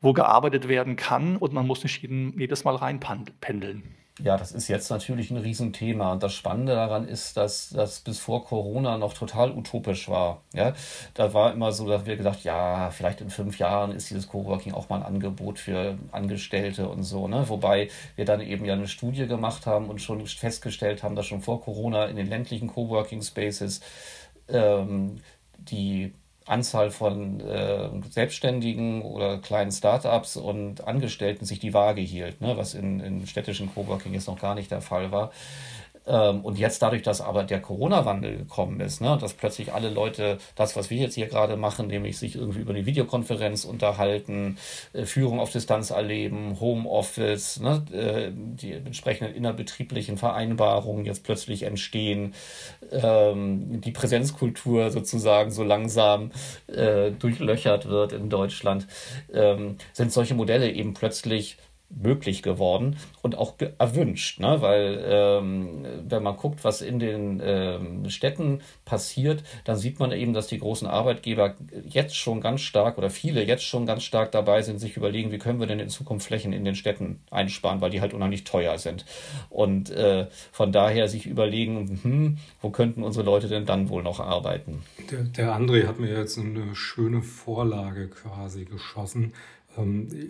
[0.00, 3.82] wo gearbeitet werden kann und man muss nicht jeden, jedes Mal reinpendeln.
[4.20, 6.12] Ja, das ist jetzt natürlich ein Riesenthema.
[6.12, 10.42] Und das Spannende daran ist, dass das bis vor Corona noch total utopisch war.
[10.52, 10.72] Ja,
[11.14, 14.74] da war immer so, dass wir gedacht, ja, vielleicht in fünf Jahren ist dieses Coworking
[14.74, 17.28] auch mal ein Angebot für Angestellte und so.
[17.28, 17.48] Ne?
[17.48, 21.40] Wobei wir dann eben ja eine Studie gemacht haben und schon festgestellt haben, dass schon
[21.40, 23.80] vor Corona in den ländlichen Coworking Spaces
[24.48, 25.20] ähm,
[25.58, 26.12] die
[26.48, 32.74] Anzahl von äh, Selbstständigen oder kleinen Startups und Angestellten sich die Waage hielt, ne, was
[32.74, 35.30] in, in städtischen Coworking jetzt noch gar nicht der Fall war.
[36.08, 40.38] Ähm, und jetzt dadurch, dass aber der Corona-Wandel gekommen ist, ne, dass plötzlich alle Leute
[40.56, 44.56] das, was wir jetzt hier gerade machen, nämlich sich irgendwie über eine Videokonferenz unterhalten,
[44.92, 52.34] äh, Führung auf Distanz erleben, Homeoffice, ne, äh, die entsprechenden innerbetrieblichen Vereinbarungen jetzt plötzlich entstehen,
[52.90, 56.30] ähm, die Präsenzkultur sozusagen so langsam
[56.68, 58.86] äh, durchlöchert wird in Deutschland,
[59.32, 61.58] ähm, sind solche Modelle eben plötzlich
[61.90, 64.60] möglich geworden und auch erwünscht, ne?
[64.60, 70.34] weil ähm, wenn man guckt, was in den ähm, Städten passiert, dann sieht man eben,
[70.34, 71.54] dass die großen Arbeitgeber
[71.88, 75.38] jetzt schon ganz stark oder viele jetzt schon ganz stark dabei sind, sich überlegen, wie
[75.38, 78.76] können wir denn in Zukunft Flächen in den Städten einsparen, weil die halt unheimlich teuer
[78.78, 79.06] sind
[79.48, 84.20] und äh, von daher sich überlegen, hm, wo könnten unsere Leute denn dann wohl noch
[84.20, 84.82] arbeiten?
[85.10, 89.32] Der, der André hat mir jetzt eine schöne Vorlage quasi geschossen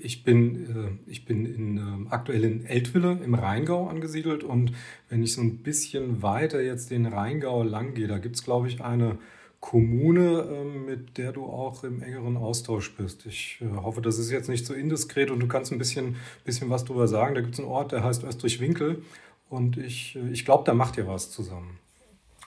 [0.02, 4.72] ich bin, äh, ich bin in, ähm, aktuell in Eltville im Rheingau angesiedelt und
[5.08, 8.68] wenn ich so ein bisschen weiter jetzt den Rheingau lang gehe, da gibt es, glaube
[8.68, 9.18] ich, eine
[9.60, 13.26] Kommune, ähm, mit der du auch im engeren Austausch bist.
[13.26, 16.70] Ich äh, hoffe, das ist jetzt nicht so indiskret und du kannst ein bisschen, bisschen
[16.70, 17.34] was drüber sagen.
[17.34, 19.02] Da gibt es einen Ort, der heißt Österreich-Winkel
[19.48, 21.78] und ich, äh, ich glaube, da macht ihr was zusammen.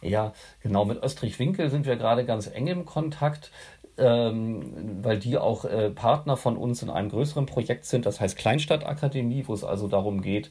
[0.01, 0.33] Ja,
[0.63, 0.85] genau.
[0.85, 3.51] Mit Österreich-Winkel sind wir gerade ganz eng im Kontakt
[3.97, 8.37] ähm, weil die auch äh, Partner von uns in einem größeren Projekt sind, das heißt
[8.37, 10.49] Kleinstadtakademie, wo es also darum geht,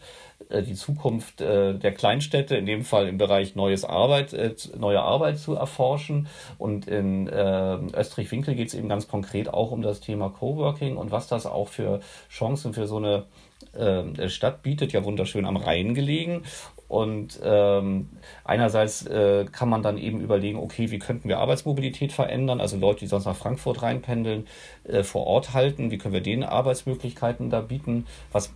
[0.48, 5.00] äh, die Zukunft äh, der Kleinstädte, in dem Fall im Bereich neues Arbeit, äh, neue
[5.00, 6.28] Arbeit zu erforschen.
[6.58, 11.10] Und in äh, Österreich-Winkel geht es eben ganz konkret auch um das Thema Coworking und
[11.10, 12.00] was das auch für
[12.30, 13.24] Chancen für so eine
[13.72, 16.42] äh, Stadt bietet, ja wunderschön am Rhein gelegen.
[16.90, 18.08] Und ähm,
[18.42, 22.98] einerseits äh, kann man dann eben überlegen, okay, wie könnten wir Arbeitsmobilität verändern, also Leute,
[22.98, 24.48] die sonst nach Frankfurt reinpendeln,
[24.82, 28.52] äh, vor Ort halten, wie können wir denen Arbeitsmöglichkeiten da bieten, was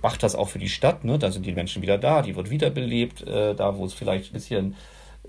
[0.00, 1.18] macht das auch für die Stadt, ne?
[1.18, 4.32] da sind die Menschen wieder da, die wird wiederbelebt, äh, da wo es vielleicht ein
[4.32, 4.74] bisschen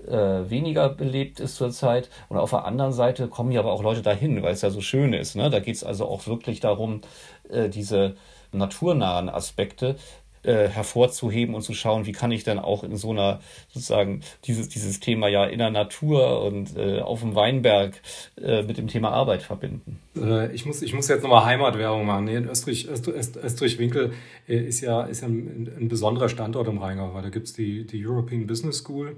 [0.06, 2.08] äh, weniger belebt ist zurzeit.
[2.30, 4.80] Und auf der anderen Seite kommen ja aber auch Leute dahin, weil es ja so
[4.80, 5.36] schön ist.
[5.36, 5.50] Ne?
[5.50, 7.02] Da geht es also auch wirklich darum,
[7.50, 8.16] äh, diese
[8.50, 9.96] naturnahen Aspekte
[10.42, 14.68] äh, hervorzuheben und zu schauen, wie kann ich dann auch in so einer sozusagen dieses,
[14.68, 18.00] dieses Thema ja in der Natur und äh, auf dem Weinberg
[18.40, 20.00] äh, mit dem Thema Arbeit verbinden.
[20.16, 22.28] Äh, ich, muss, ich muss jetzt nochmal Heimatwerbung machen.
[22.28, 24.12] In Österreich, Österreich-Winkel
[24.48, 27.52] äh, ist ja, ist ja ein, ein besonderer Standort im Rheingau, weil da gibt es
[27.52, 29.16] die, die European Business School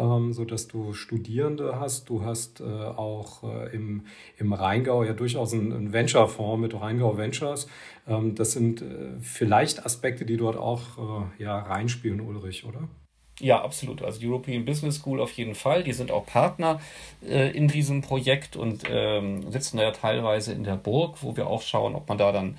[0.00, 2.08] ähm, so dass du Studierende hast.
[2.08, 4.06] Du hast äh, auch äh, im,
[4.38, 7.68] im Rheingau ja durchaus einen, einen Venture-Fonds mit Rheingau Ventures.
[8.08, 10.80] Ähm, das sind äh, vielleicht Aspekte, die dort auch
[11.38, 12.88] äh, ja, reinspielen, Ulrich, oder?
[13.40, 14.02] Ja, absolut.
[14.02, 15.82] Also die European Business School auf jeden Fall.
[15.82, 16.78] Die sind auch Partner
[17.26, 21.46] äh, in diesem Projekt und ähm, sitzen da ja teilweise in der Burg, wo wir
[21.46, 22.58] auch schauen, ob man da dann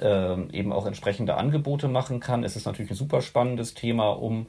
[0.00, 2.44] eben auch entsprechende Angebote machen kann.
[2.44, 4.46] Es ist natürlich ein super spannendes Thema, um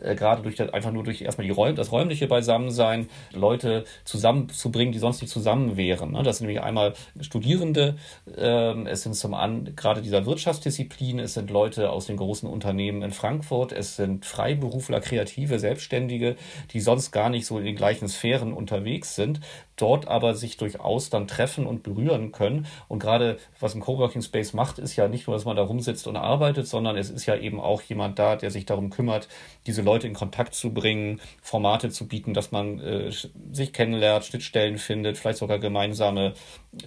[0.00, 4.92] äh, gerade durch das, einfach nur durch erstmal die Räum, das räumliche Beisammensein Leute zusammenzubringen,
[4.92, 6.12] die sonst nicht zusammen wären.
[6.12, 6.22] Ne?
[6.22, 7.96] Das sind nämlich einmal Studierende,
[8.36, 13.02] äh, es sind zum an gerade dieser Wirtschaftsdisziplin, es sind Leute aus den großen Unternehmen
[13.02, 16.36] in Frankfurt, es sind Freiberufler, Kreative, Selbstständige,
[16.72, 19.40] die sonst gar nicht so in den gleichen Sphären unterwegs sind,
[19.76, 22.66] dort aber sich durchaus dann treffen und berühren können.
[22.88, 26.06] Und gerade was ein Coworking Space macht, ist ja nicht nur, dass man da rumsitzt
[26.06, 29.28] und arbeitet, sondern es ist ja eben auch jemand da, der sich darum kümmert,
[29.66, 33.10] diese Leute in Kontakt zu bringen, Formate zu bieten, dass man äh,
[33.52, 36.34] sich kennenlernt, Schnittstellen findet, vielleicht sogar gemeinsame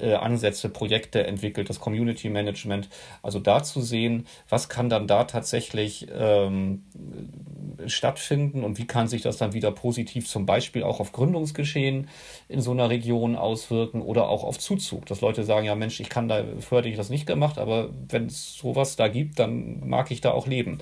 [0.02, 2.90] äh, Ansätze, Projekte entwickelt, das Community Management.
[3.22, 6.84] Also da zu sehen, was kann dann da tatsächlich ähm,
[7.86, 12.10] stattfinden und wie kann sich das dann wieder positiv zum Beispiel auch auf Gründungsgeschehen
[12.50, 16.10] in so einer Region auswirken oder auch auf Zuzug, dass Leute sagen, ja Mensch, ich
[16.10, 19.88] kann da, vorher hätte ich das nicht gemacht, aber wenn es sowas da gibt, dann
[19.88, 20.80] mag ich da auch leben.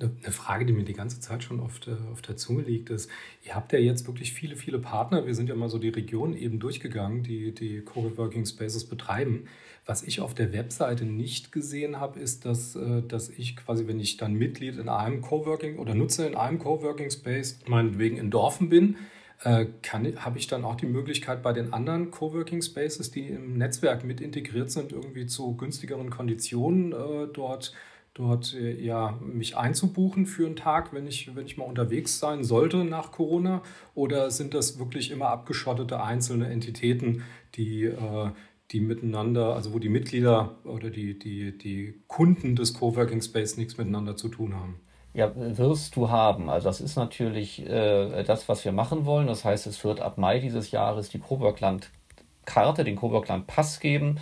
[0.00, 3.10] eine Frage, die mir die ganze Zeit schon auf der, auf der Zunge liegt, ist,
[3.44, 5.26] ihr habt ja jetzt wirklich viele, viele Partner.
[5.26, 9.48] Wir sind ja mal so die Region eben durchgegangen, die die Coworking Spaces betreiben.
[9.84, 14.00] Was ich auf der Webseite nicht gesehen habe, ist, dass, äh, dass ich quasi, wenn
[14.00, 18.68] ich dann Mitglied in einem Coworking oder Nutzer in einem Coworking Space, meinetwegen in Dorfen
[18.68, 23.58] bin, äh, habe ich dann auch die Möglichkeit, bei den anderen Coworking Spaces, die im
[23.58, 27.74] Netzwerk mit integriert sind, irgendwie zu günstigeren Konditionen äh, dort
[28.16, 32.44] dort äh, ja, mich einzubuchen für einen Tag, wenn ich, wenn ich mal unterwegs sein
[32.44, 33.62] sollte nach Corona?
[33.94, 37.22] Oder sind das wirklich immer abgeschottete einzelne Entitäten,
[37.54, 38.30] die, äh,
[38.70, 43.76] die miteinander, also wo die Mitglieder oder die, die, die Kunden des Coworking Space nichts
[43.76, 44.80] miteinander zu tun haben?
[45.16, 46.50] Ja, wirst du haben.
[46.50, 49.26] Also das ist natürlich äh, das, was wir machen wollen.
[49.28, 54.20] Das heißt, es wird ab Mai dieses Jahres die Coworkland-Karte, den Coworkland-Pass geben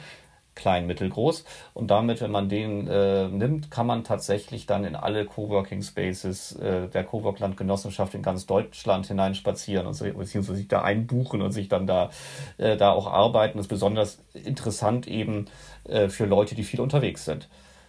[0.55, 1.45] klein, mittel, groß.
[1.73, 6.53] Und damit, wenn man den äh, nimmt, kann man tatsächlich dann in alle Coworking Spaces
[6.57, 11.69] äh, der Coworkland Genossenschaft in ganz Deutschland hineinspazieren und beziehungsweise sich da einbuchen und sich
[11.69, 12.11] dann da,
[12.59, 13.59] äh, da auch arbeiten.
[13.59, 15.47] Das ist besonders interessant eben
[15.89, 17.49] äh, für Leute, die viel unterwegs sind.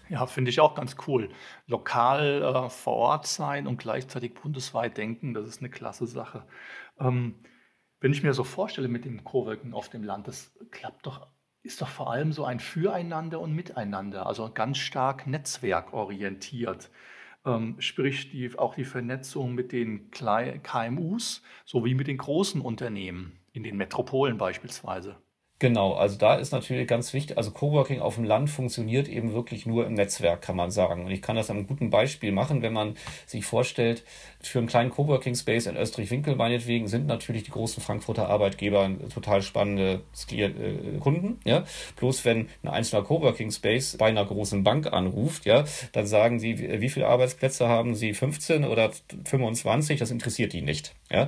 [0.10, 1.30] Ja, finde ich auch ganz cool.
[1.68, 6.46] Lokal äh, vor Ort sein und gleichzeitig bundesweit denken, das ist eine klasse Sache.
[7.00, 7.36] Ähm,
[8.00, 11.28] wenn ich mir so vorstelle mit dem Coworking auf dem Land, das klappt doch
[11.66, 16.92] ist doch vor allem so ein Füreinander und Miteinander, also ganz stark netzwerkorientiert.
[17.44, 23.64] Ähm, sprich die, auch die Vernetzung mit den KMUs sowie mit den großen Unternehmen in
[23.64, 25.18] den Metropolen beispielsweise.
[25.60, 29.66] Genau, also da ist natürlich ganz wichtig, also Coworking auf dem Land funktioniert eben wirklich
[29.66, 31.06] nur im Netzwerk, kann man sagen.
[31.06, 34.04] Und ich kann das einem guten Beispiel machen, wenn man sich vorstellt,
[34.42, 39.42] für einen kleinen Coworking Space in Österreich-Winkel meinetwegen sind natürlich die großen Frankfurter Arbeitgeber total
[39.42, 41.64] spannende äh, Kunden, ja.
[41.96, 46.82] Bloß wenn ein einzelner Coworking Space bei einer großen Bank anruft, ja, dann sagen sie,
[46.82, 48.14] wie viele Arbeitsplätze haben sie?
[48.14, 48.92] 15 oder
[49.24, 50.00] 25?
[50.00, 51.28] Das interessiert die nicht, ja.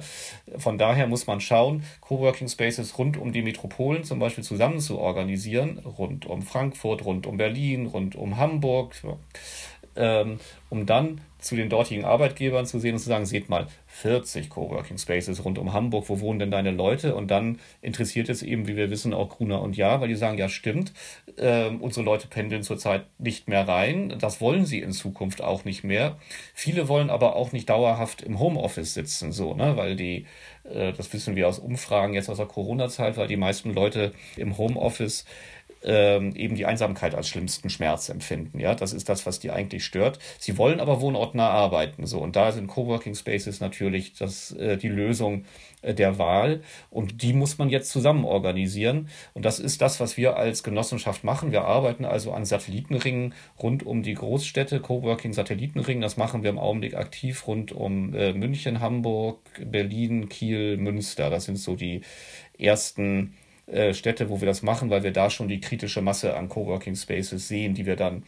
[0.58, 4.98] Von daher muss man schauen, Coworking Spaces rund um die Metropolen zum Beispiel zusammen zu
[5.00, 8.96] organisieren, rund um Frankfurt, rund um Berlin, rund um Hamburg,
[9.98, 10.40] ähm,
[10.70, 14.98] um dann zu den dortigen Arbeitgebern zu sehen und zu sagen, seht mal, 40 Coworking
[14.98, 17.16] Spaces rund um Hamburg, wo wohnen denn deine Leute?
[17.16, 20.38] Und dann interessiert es eben, wie wir wissen, auch Gruner und Ja, weil die sagen,
[20.38, 20.94] ja stimmt,
[21.38, 25.84] äh, unsere Leute pendeln zurzeit nicht mehr rein, das wollen sie in Zukunft auch nicht
[25.84, 26.18] mehr.
[26.54, 30.26] Viele wollen aber auch nicht dauerhaft im Homeoffice sitzen, so, ne, weil die
[30.64, 34.58] äh, das wissen wir aus Umfragen jetzt aus der Corona-Zeit, weil die meisten Leute im
[34.58, 35.26] Homeoffice
[35.84, 38.60] ähm, eben die Einsamkeit als schlimmsten Schmerz empfinden.
[38.60, 40.20] Ja, das ist das, was die eigentlich stört.
[40.40, 42.06] Sie wollen aber wohnortnah arbeiten.
[42.06, 45.46] So und da sind Coworking Spaces natürlich das, äh, die Lösung
[45.82, 49.10] äh, der Wahl und die muss man jetzt zusammen organisieren.
[49.34, 51.52] Und das ist das, was wir als Genossenschaft machen.
[51.52, 56.02] Wir arbeiten also an Satellitenringen rund um die Großstädte, Coworking Satellitenringen.
[56.02, 61.30] Das machen wir im Augenblick aktiv rund um äh, München, Hamburg, Berlin, Kiel, Münster.
[61.30, 62.02] Das sind so die
[62.58, 63.36] ersten
[63.68, 66.96] äh, Städte, wo wir das machen, weil wir da schon die kritische Masse an Coworking
[66.96, 68.24] Spaces sehen, die wir dann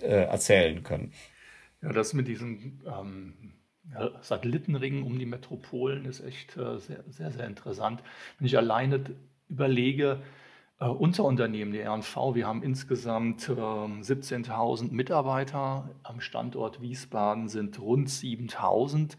[0.00, 1.12] äh, erzählen können.
[1.82, 3.34] Ja, das mit diesen ähm,
[4.20, 8.02] Satellitenringen um die Metropolen ist echt äh, sehr, sehr, sehr interessant.
[8.38, 9.04] Wenn ich alleine
[9.48, 10.22] überlege,
[10.80, 15.90] äh, unser Unternehmen, die RNV, wir haben insgesamt 17.000 ähm, Mitarbeiter.
[16.02, 19.16] Am Standort Wiesbaden sind rund 7.000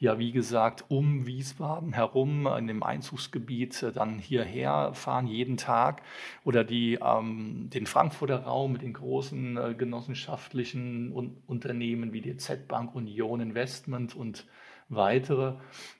[0.00, 6.02] ja, wie gesagt, um Wiesbaden herum in dem Einzugsgebiet äh, dann hierher fahren jeden Tag
[6.42, 12.36] oder die ähm, den Frankfurter Raum mit den großen äh, genossenschaftlichen Un Unternehmen wie die
[12.38, 14.46] Z-Bank, Union Investment und
[14.88, 15.56] weitere.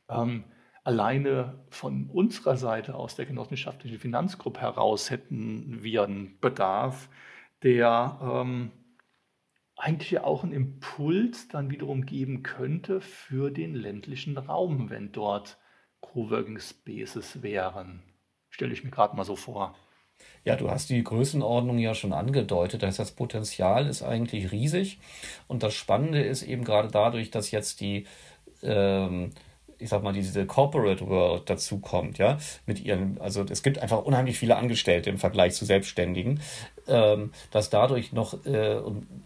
[0.08, 0.44] Ähm,
[0.82, 7.10] alleine von unserer Seite aus der genossenschaftlichen Finanzgruppe heraus hätten wir einen Bedarf,
[7.62, 8.70] der ähm,
[9.80, 15.58] eigentlich ja auch einen Impuls dann wiederum geben könnte für den ländlichen Raum, wenn dort
[16.00, 18.02] Coworking Spaces wären.
[18.50, 19.74] Stelle ich mir gerade mal so vor.
[20.44, 22.82] Ja, du hast die Größenordnung ja schon angedeutet.
[22.82, 24.98] Das, das Potenzial ist eigentlich riesig.
[25.46, 28.06] Und das Spannende ist eben gerade dadurch, dass jetzt die
[28.62, 29.30] ähm,
[29.80, 34.04] ich sag mal, diese Corporate World dazu kommt, ja, mit ihren, also es gibt einfach
[34.04, 36.40] unheimlich viele Angestellte im Vergleich zu Selbstständigen,
[36.88, 38.76] ähm, dass dadurch noch äh,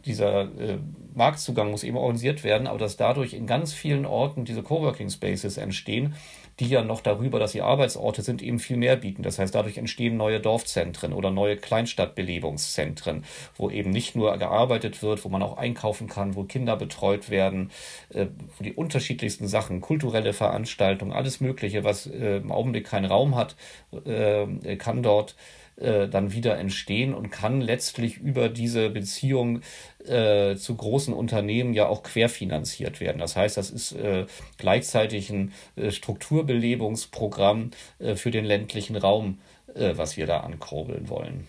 [0.04, 0.78] dieser äh,
[1.14, 5.56] Marktzugang muss eben organisiert werden, aber dass dadurch in ganz vielen Orten diese Coworking Spaces
[5.56, 6.14] entstehen,
[6.60, 9.22] die ja noch darüber, dass sie Arbeitsorte sind, eben viel mehr bieten.
[9.22, 13.24] Das heißt, dadurch entstehen neue Dorfzentren oder neue Kleinstadtbelebungszentren,
[13.56, 17.70] wo eben nicht nur gearbeitet wird, wo man auch einkaufen kann, wo Kinder betreut werden,
[18.10, 18.26] äh,
[18.56, 23.56] wo die unterschiedlichsten Sachen, kulturelle Veranstaltungen, alles Mögliche, was äh, im Augenblick keinen Raum hat,
[24.04, 25.34] äh, kann dort
[25.76, 29.60] äh, dann wieder entstehen und kann letztlich über diese Beziehung
[30.06, 33.18] äh, zu großen Unternehmen ja auch querfinanziert werden.
[33.18, 39.38] Das heißt, das ist äh, gleichzeitig ein äh, Strukturbelebungsprogramm äh, für den ländlichen Raum,
[39.76, 41.48] was wir da ankurbeln wollen.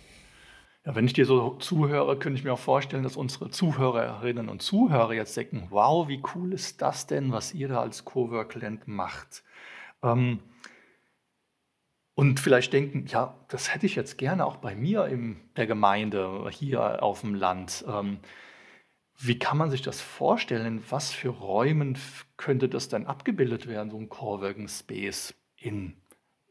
[0.84, 4.64] Ja, wenn ich dir so zuhöre, könnte ich mir auch vorstellen, dass unsere Zuhörerinnen und
[4.64, 9.44] Zuhörer jetzt denken, wow, wie cool ist das denn, was ihr da als Coworkland macht?
[10.02, 10.40] Ähm,
[12.16, 16.50] und vielleicht denken, ja, das hätte ich jetzt gerne auch bei mir in der Gemeinde,
[16.50, 17.84] hier auf dem Land.
[17.88, 18.20] Ähm,
[19.18, 20.66] wie kann man sich das vorstellen?
[20.66, 21.98] In was für Räumen
[22.38, 25.34] könnte das denn abgebildet werden, so ein Coworking Space?
[25.58, 25.98] In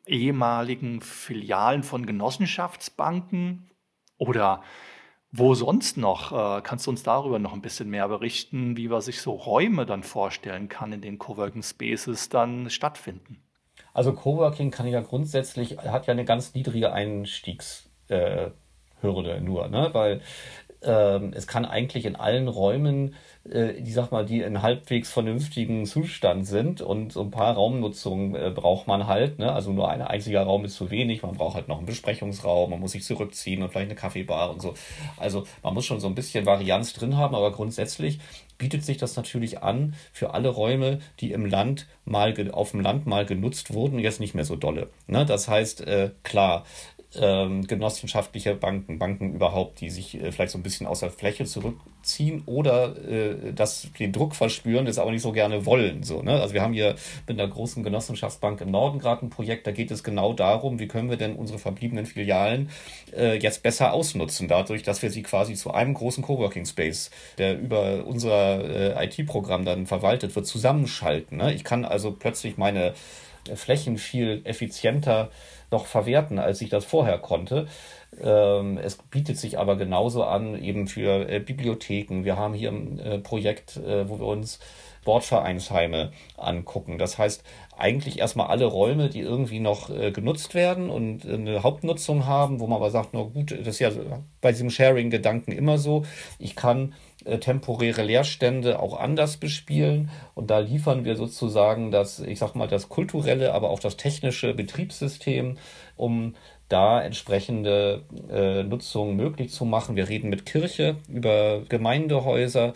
[0.07, 3.71] ehemaligen Filialen von Genossenschaftsbanken
[4.19, 4.62] oder
[5.33, 6.33] wo sonst noch?
[6.33, 9.87] Äh, kannst du uns darüber noch ein bisschen mehr berichten, wie man sich so Räume
[9.87, 13.43] dann vorstellen kann, in denen Coworking Spaces dann stattfinden?
[13.95, 18.53] Also Coworking kann ja grundsätzlich, hat ja eine ganz niedrige Einstiegshürde
[19.40, 19.90] nur, ne?
[19.92, 20.20] weil
[20.84, 23.14] ähm, es kann eigentlich in allen Räumen,
[23.49, 28.34] äh, die sag mal, die in halbwegs vernünftigen Zustand sind und so ein paar Raumnutzungen
[28.34, 29.38] äh, braucht man halt.
[29.38, 29.53] Ne?
[29.53, 31.22] Also nur ein einziger Raum ist zu wenig.
[31.22, 34.61] Man braucht halt noch einen Besprechungsraum, man muss sich zurückziehen und vielleicht eine Kaffeebar und
[34.61, 34.74] so.
[35.16, 38.20] Also man muss schon so ein bisschen Varianz drin haben, aber grundsätzlich
[38.59, 43.07] bietet sich das natürlich an für alle Räume, die im Land mal auf dem Land
[43.07, 44.90] mal genutzt wurden, jetzt nicht mehr so dolle.
[45.07, 45.24] Ne?
[45.24, 46.64] Das heißt, äh, klar,
[47.16, 51.44] ähm, genossenschaftliche Banken, Banken überhaupt, die sich äh, vielleicht so ein bisschen aus der Fläche
[51.44, 56.02] zurückziehen oder äh, das, den Druck verspüren, das aber nicht so gerne wollen.
[56.02, 56.40] So, ne?
[56.40, 56.96] Also wir haben hier
[57.26, 60.88] mit einer großen Genossenschaftsbank im Norden gerade ein Projekt, da geht es genau darum, wie
[60.88, 62.70] können wir denn unsere verbliebenen Filialen
[63.16, 67.59] äh, jetzt besser ausnutzen, dadurch, dass wir sie quasi zu einem großen Coworking Space, der
[67.59, 71.38] über unser äh, IT-Programm dann verwaltet wird, zusammenschalten.
[71.38, 71.55] Ne?
[71.55, 72.92] Ich kann also plötzlich meine
[73.55, 75.30] Flächen viel effizienter
[75.70, 77.66] noch verwerten, als ich das vorher konnte.
[78.20, 82.24] Ähm, es bietet sich aber genauso an, eben für äh, Bibliotheken.
[82.24, 84.61] Wir haben hier ein äh, Projekt, äh, wo wir uns
[85.03, 86.97] Sportvereinsheime angucken.
[86.97, 87.45] Das heißt,
[87.76, 92.66] eigentlich erstmal alle Räume, die irgendwie noch äh, genutzt werden und eine Hauptnutzung haben, wo
[92.66, 93.90] man aber sagt, na gut, das ist ja
[94.40, 96.05] bei diesem Sharing-Gedanken immer so.
[96.38, 96.95] Ich kann
[97.25, 100.11] äh, temporäre Leerstände auch anders bespielen.
[100.35, 104.55] Und da liefern wir sozusagen das, ich sag mal, das kulturelle, aber auch das technische
[104.55, 105.59] Betriebssystem,
[105.97, 106.35] um
[106.68, 109.97] da entsprechende äh, Nutzung möglich zu machen.
[109.97, 112.72] Wir reden mit Kirche über Gemeindehäuser.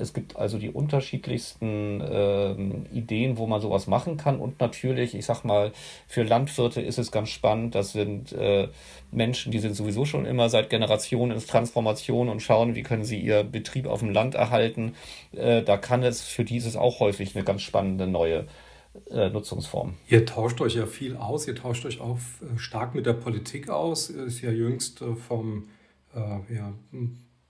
[0.00, 2.52] Es gibt also die unterschiedlichsten äh,
[2.92, 4.40] Ideen, wo man sowas machen kann.
[4.40, 5.72] Und natürlich, ich sag mal,
[6.06, 7.74] für Landwirte ist es ganz spannend.
[7.74, 8.68] Das sind äh,
[9.10, 13.20] Menschen, die sind sowieso schon immer seit Generationen in Transformation und schauen, wie können sie
[13.20, 14.94] ihr Betrieb auf dem Land erhalten.
[15.32, 18.46] Äh, da kann es für dieses auch häufig eine ganz spannende neue
[19.10, 19.94] äh, Nutzungsform.
[20.08, 23.68] Ihr tauscht euch ja viel aus, ihr tauscht euch auch äh, stark mit der Politik
[23.68, 24.10] aus.
[24.10, 25.68] Ist ja jüngst äh, vom
[26.12, 26.72] ja,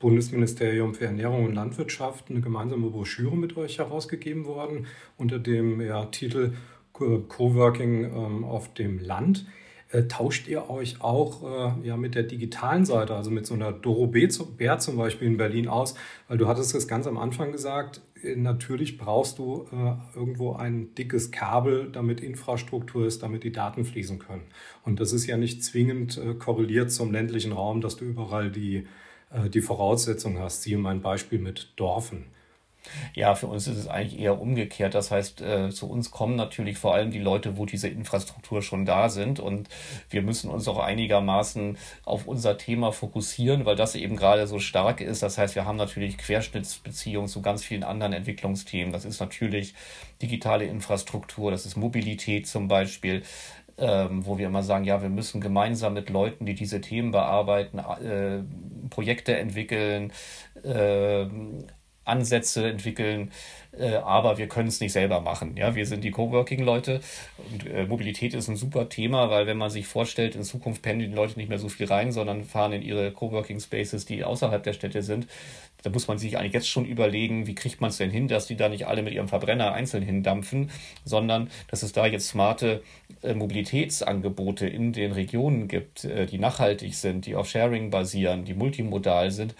[0.00, 4.86] Bundesministerium für Ernährung und Landwirtschaft eine gemeinsame Broschüre mit euch herausgegeben worden
[5.16, 6.54] unter dem ja, Titel
[6.92, 9.46] Coworking ähm, auf dem Land.
[9.92, 11.42] Äh, tauscht ihr euch auch
[11.82, 15.36] äh, ja, mit der digitalen Seite, also mit so einer Doro Bär zum Beispiel in
[15.36, 15.94] Berlin aus?
[16.28, 20.94] Weil du hattest es ganz am Anfang gesagt, äh, natürlich brauchst du äh, irgendwo ein
[20.94, 24.44] dickes Kabel, damit Infrastruktur ist, damit die Daten fließen können.
[24.84, 28.86] Und das ist ja nicht zwingend äh, korreliert zum ländlichen Raum, dass du überall die
[29.52, 30.62] die Voraussetzung hast.
[30.62, 32.26] Siehe mein Beispiel mit Dorfen.
[33.14, 34.94] Ja, für uns ist es eigentlich eher umgekehrt.
[34.94, 38.86] Das heißt, äh, zu uns kommen natürlich vor allem die Leute, wo diese Infrastruktur schon
[38.86, 39.38] da sind.
[39.38, 39.68] Und
[40.08, 45.00] wir müssen uns auch einigermaßen auf unser Thema fokussieren, weil das eben gerade so stark
[45.00, 45.22] ist.
[45.22, 48.92] Das heißt, wir haben natürlich Querschnittsbeziehungen zu ganz vielen anderen Entwicklungsthemen.
[48.92, 49.74] Das ist natürlich
[50.22, 53.22] digitale Infrastruktur, das ist Mobilität zum Beispiel
[53.80, 57.78] ähm, wo wir immer sagen, ja, wir müssen gemeinsam mit Leuten, die diese Themen bearbeiten,
[57.78, 58.42] äh,
[58.90, 60.12] Projekte entwickeln,
[60.62, 61.26] äh,
[62.10, 63.30] Ansätze entwickeln,
[63.78, 65.56] äh, aber wir können es nicht selber machen.
[65.56, 67.00] Ja, wir sind die Coworking-Leute
[67.50, 71.10] und äh, Mobilität ist ein super Thema, weil wenn man sich vorstellt, in Zukunft pendeln
[71.10, 74.72] die Leute nicht mehr so viel rein, sondern fahren in ihre Coworking-Spaces, die außerhalb der
[74.72, 75.28] Städte sind,
[75.82, 78.46] da muss man sich eigentlich jetzt schon überlegen, wie kriegt man es denn hin, dass
[78.46, 80.70] die da nicht alle mit ihrem Verbrenner einzeln hindampfen,
[81.04, 82.82] sondern dass es da jetzt smarte
[83.22, 88.54] äh, Mobilitätsangebote in den Regionen gibt, äh, die nachhaltig sind, die auf Sharing basieren, die
[88.54, 89.54] multimodal sind,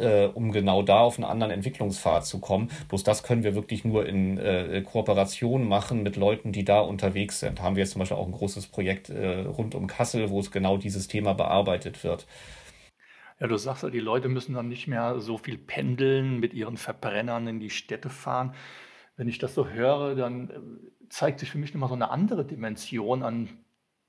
[0.00, 2.70] äh, um genau da auf einen anderen Entwicklungspfad zu kommen.
[2.88, 7.40] Bloß das können wir wirklich nur in äh, Kooperation machen mit Leuten, die da unterwegs
[7.40, 7.62] sind.
[7.62, 10.50] Haben wir jetzt zum Beispiel auch ein großes Projekt äh, rund um Kassel, wo es
[10.50, 12.26] genau dieses Thema bearbeitet wird.
[13.38, 16.76] Ja, du sagst ja, die Leute müssen dann nicht mehr so viel pendeln, mit ihren
[16.76, 18.54] Verbrennern in die Städte fahren.
[19.16, 22.44] Wenn ich das so höre, dann äh, zeigt sich für mich nochmal so eine andere
[22.44, 23.48] Dimension an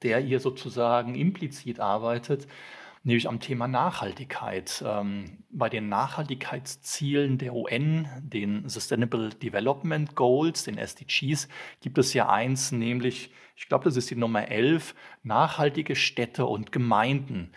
[0.03, 2.47] der hier sozusagen implizit arbeitet,
[3.03, 4.83] nämlich am Thema Nachhaltigkeit.
[4.85, 11.47] Ähm, bei den Nachhaltigkeitszielen der UN, den Sustainable Development Goals, den SDGs,
[11.79, 16.71] gibt es ja eins, nämlich, ich glaube, das ist die Nummer 11, nachhaltige Städte und
[16.71, 17.51] Gemeinden.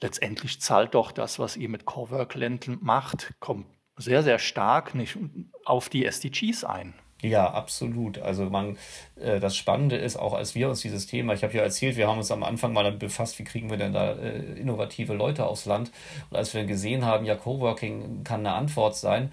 [0.00, 3.66] Letztendlich zahlt doch das, was ihr mit Coworkland macht, kommt
[3.96, 5.18] sehr, sehr stark nicht
[5.64, 6.94] auf die SDGs ein.
[7.22, 8.18] Ja, absolut.
[8.18, 8.78] Also man,
[9.20, 12.06] äh, das Spannende ist auch, als wir uns dieses Thema, ich habe ja erzählt, wir
[12.06, 15.44] haben uns am Anfang mal damit befasst, wie kriegen wir denn da äh, innovative Leute
[15.46, 15.90] aufs Land.
[16.30, 19.32] Und als wir gesehen haben, ja, Coworking kann eine Antwort sein,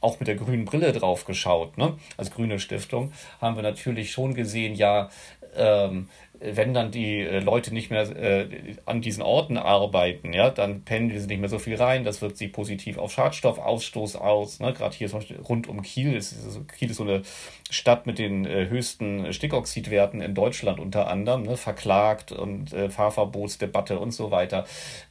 [0.00, 1.96] auch mit der grünen Brille drauf geschaut, ne?
[2.16, 5.10] als grüne Stiftung, haben wir natürlich schon gesehen, ja,
[5.54, 6.08] ähm,
[6.40, 8.48] wenn dann die äh, Leute nicht mehr äh,
[8.86, 12.04] an diesen Orten arbeiten, ja, dann pendeln sie nicht mehr so viel rein.
[12.04, 14.58] Das wirkt sich positiv auf Schadstoffausstoß aus.
[14.58, 14.72] Ne?
[14.72, 16.14] Gerade hier zum Beispiel rund um Kiel.
[16.14, 16.36] Ist,
[16.78, 17.22] Kiel ist so eine
[17.70, 21.56] Stadt mit den äh, höchsten Stickoxidwerten in Deutschland unter anderem, ne?
[21.56, 24.64] verklagt und äh, Fahrverbotsdebatte und so weiter.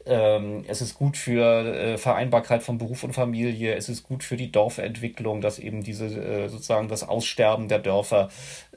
[0.09, 3.75] Ähm, es ist gut für äh, Vereinbarkeit von Beruf und Familie.
[3.75, 8.29] Es ist gut für die Dorfentwicklung, dass eben diese äh, sozusagen das Aussterben der Dörfer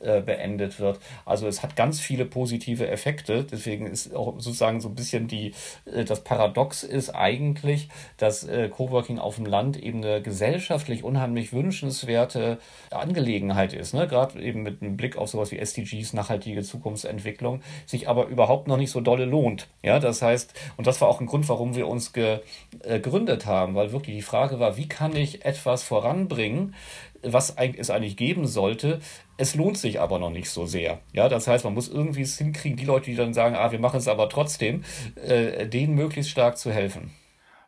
[0.03, 1.01] äh, beendet wird.
[1.25, 3.45] Also es hat ganz viele positive Effekte.
[3.45, 5.55] Deswegen ist auch sozusagen so ein bisschen die,
[5.87, 11.55] äh, das Paradox ist eigentlich, dass äh, Coworking auf dem Land eben eine gesellschaftlich unheimlich
[11.55, 12.59] wünschenswerte
[12.91, 13.95] Angelegenheit ist.
[13.95, 14.07] Ne?
[14.07, 18.77] Gerade eben mit einem Blick auf sowas wie SDGs, nachhaltige Zukunftsentwicklung, sich aber überhaupt noch
[18.77, 19.69] nicht so dolle lohnt.
[19.83, 23.93] Ja, das heißt, und das war auch ein Grund, warum wir uns gegründet haben, weil
[23.93, 26.75] wirklich die Frage war, wie kann ich etwas voranbringen,
[27.23, 29.01] was es eigentlich geben sollte.
[29.37, 31.01] Es lohnt sich aber noch nicht so sehr.
[31.13, 33.79] Ja, das heißt, man muss irgendwie es hinkriegen, die Leute, die dann sagen, ah, wir
[33.79, 34.85] machen es aber trotzdem,
[35.17, 37.13] äh, denen möglichst stark zu helfen.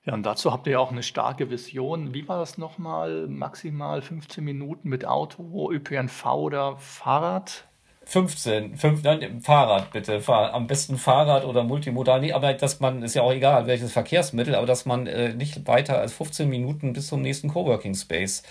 [0.04, 2.12] Ja, und dazu habt ihr ja auch eine starke Vision.
[2.12, 3.26] Wie war das nochmal?
[3.26, 7.66] Maximal 15 Minuten mit Auto, ÖPNV oder Fahrrad?
[8.06, 13.02] 15, 5, nein, Fahrrad bitte, Fahr, am besten Fahrrad oder Multimodal, nee, aber dass man,
[13.02, 16.92] ist ja auch egal, welches Verkehrsmittel, aber dass man äh, nicht weiter als 15 Minuten
[16.92, 18.42] bis zum nächsten Coworking Space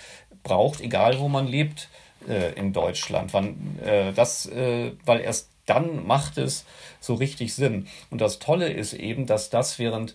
[0.42, 1.88] braucht, egal wo man lebt
[2.28, 3.32] äh, in Deutschland.
[3.32, 6.64] Wann, äh, das, äh, weil erst dann macht es
[7.00, 7.86] so richtig Sinn.
[8.10, 10.14] Und das Tolle ist eben, dass das während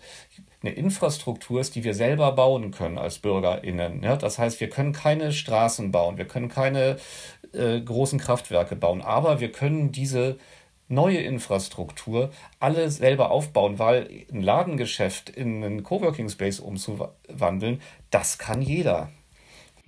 [0.61, 4.03] eine Infrastruktur ist, die wir selber bauen können als BürgerInnen.
[4.03, 6.97] Ja, das heißt, wir können keine Straßen bauen, wir können keine
[7.53, 10.37] äh, großen Kraftwerke bauen, aber wir können diese
[10.89, 18.61] neue Infrastruktur alle selber aufbauen, weil ein Ladengeschäft in einen Coworking Space umzuwandeln, das kann
[18.61, 19.09] jeder.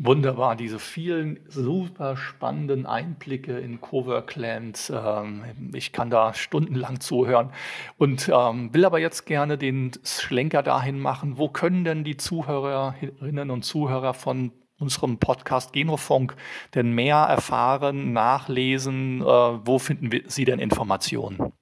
[0.03, 4.91] Wunderbar, diese vielen super spannenden Einblicke in Coworkland.
[4.91, 5.43] Ähm,
[5.73, 7.51] ich kann da stundenlang zuhören
[7.99, 11.37] und ähm, will aber jetzt gerne den Schlenker dahin machen.
[11.37, 16.35] Wo können denn die Zuhörerinnen und Zuhörer von unserem Podcast Genofunk
[16.73, 19.21] denn mehr erfahren, nachlesen?
[19.21, 21.53] Äh, wo finden Sie denn Informationen?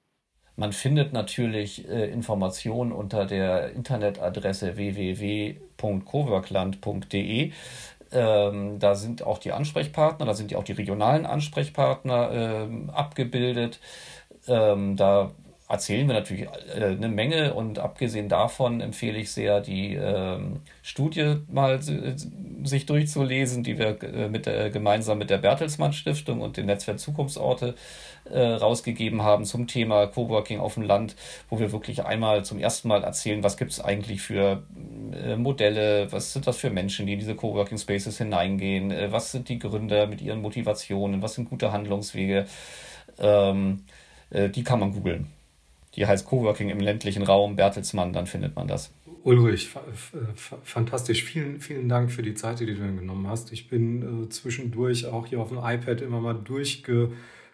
[0.60, 7.52] Man findet natürlich äh, Informationen unter der Internetadresse www.coworkland.de.
[8.12, 13.80] Ähm, da sind auch die Ansprechpartner, da sind ja auch die regionalen Ansprechpartner ähm, abgebildet.
[14.48, 15.30] Ähm, da
[15.68, 21.36] erzählen wir natürlich äh, eine Menge und abgesehen davon empfehle ich sehr, die ähm, Studie
[21.48, 26.66] mal sich durchzulesen, die wir äh, mit, äh, gemeinsam mit der Bertelsmann Stiftung und dem
[26.66, 27.72] Netzwerk Zukunftsorte äh,
[28.28, 31.16] rausgegeben haben zum Thema Coworking auf dem Land,
[31.48, 34.62] wo wir wirklich einmal zum ersten Mal erzählen, was gibt es eigentlich für
[35.12, 39.48] äh, Modelle, was sind das für Menschen, die in diese Coworking Spaces hineingehen, was sind
[39.48, 42.46] die Gründer mit ihren Motivationen, was sind gute Handlungswege.
[43.18, 43.84] Ähm,
[44.32, 45.26] die kann man googeln.
[45.96, 48.92] Die heißt Coworking im ländlichen Raum, Bertelsmann, dann findet man das.
[49.22, 49.70] Ulrich,
[50.62, 51.24] fantastisch.
[51.24, 53.52] Vielen, vielen Dank für die Zeit, die du genommen hast.
[53.52, 56.34] Ich bin äh, zwischendurch auch hier auf dem iPad immer mal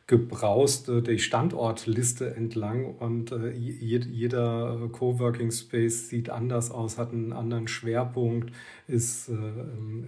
[0.06, 7.32] durchgebraust, äh, die Standortliste entlang und äh, jeder Coworking Space sieht anders aus, hat einen
[7.32, 8.52] anderen Schwerpunkt,
[8.86, 10.06] ist ähm,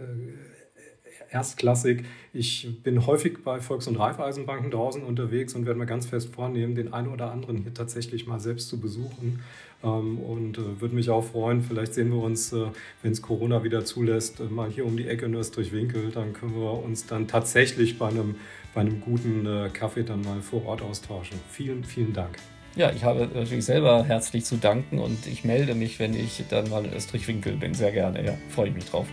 [1.30, 2.04] erstklassig.
[2.32, 6.74] Ich bin häufig bei Volks- und Raiffeisenbanken draußen unterwegs und werde mir ganz fest vornehmen,
[6.74, 9.40] den einen oder anderen hier tatsächlich mal selbst zu besuchen.
[9.82, 12.66] Ähm, und äh, würde mich auch freuen, vielleicht sehen wir uns, äh,
[13.02, 16.10] wenn es Corona wieder zulässt, äh, mal hier um die Ecke in Österreich-Winkel.
[16.10, 18.36] Dann können wir uns dann tatsächlich bei einem,
[18.74, 21.38] bei einem guten Kaffee dann mal vor Ort austauschen.
[21.50, 22.36] Vielen, vielen Dank.
[22.76, 26.68] Ja, ich habe natürlich selber herzlich zu danken und ich melde mich, wenn ich dann
[26.70, 27.74] mal in Österreich-Winkel bin.
[27.74, 28.34] Sehr gerne, ja.
[28.50, 29.06] Freue ich mich drauf.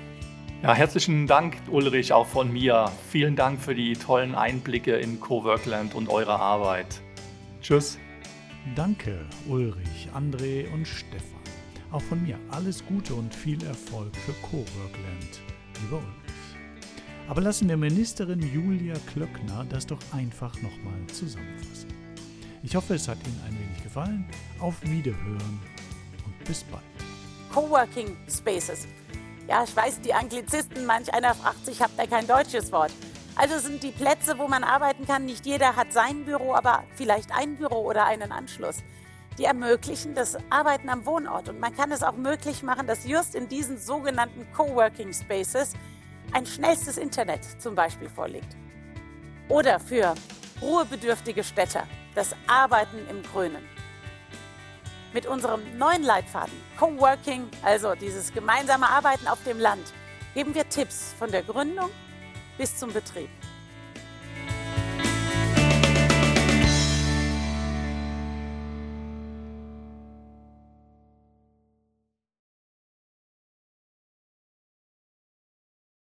[0.61, 2.91] Ja, herzlichen Dank, Ulrich, auch von mir.
[3.09, 7.01] Vielen Dank für die tollen Einblicke in Coworkland und eure Arbeit.
[7.61, 7.97] Tschüss.
[8.73, 11.39] Danke, Ulrich, André und Stefan.
[11.91, 15.39] Auch von mir alles Gute und viel Erfolg für Coworkland,
[15.81, 17.27] lieber Ulrich.
[17.27, 21.89] Aber lassen wir Ministerin Julia Klöckner das doch einfach nochmal zusammenfassen.
[22.63, 24.25] Ich hoffe, es hat Ihnen ein wenig gefallen.
[24.59, 25.59] Auf Wiederhören
[26.25, 26.83] und bis bald.
[27.53, 28.87] Coworking Spaces.
[29.47, 32.91] Ja, ich weiß, die Anglizisten, manch einer fragt sich, habt ihr kein deutsches Wort?
[33.37, 37.31] Also sind die Plätze, wo man arbeiten kann, nicht jeder hat sein Büro, aber vielleicht
[37.35, 38.77] ein Büro oder einen Anschluss.
[39.37, 43.35] Die ermöglichen das Arbeiten am Wohnort und man kann es auch möglich machen, dass just
[43.35, 45.73] in diesen sogenannten Coworking Spaces
[46.31, 48.55] ein schnellstes Internet zum Beispiel vorliegt.
[49.49, 50.15] Oder für
[50.61, 53.67] ruhebedürftige Städter das Arbeiten im Grünen.
[55.13, 59.93] Mit unserem neuen Leitfaden Coworking, also dieses gemeinsame Arbeiten auf dem Land,
[60.33, 61.89] geben wir Tipps von der Gründung
[62.57, 63.29] bis zum Betrieb.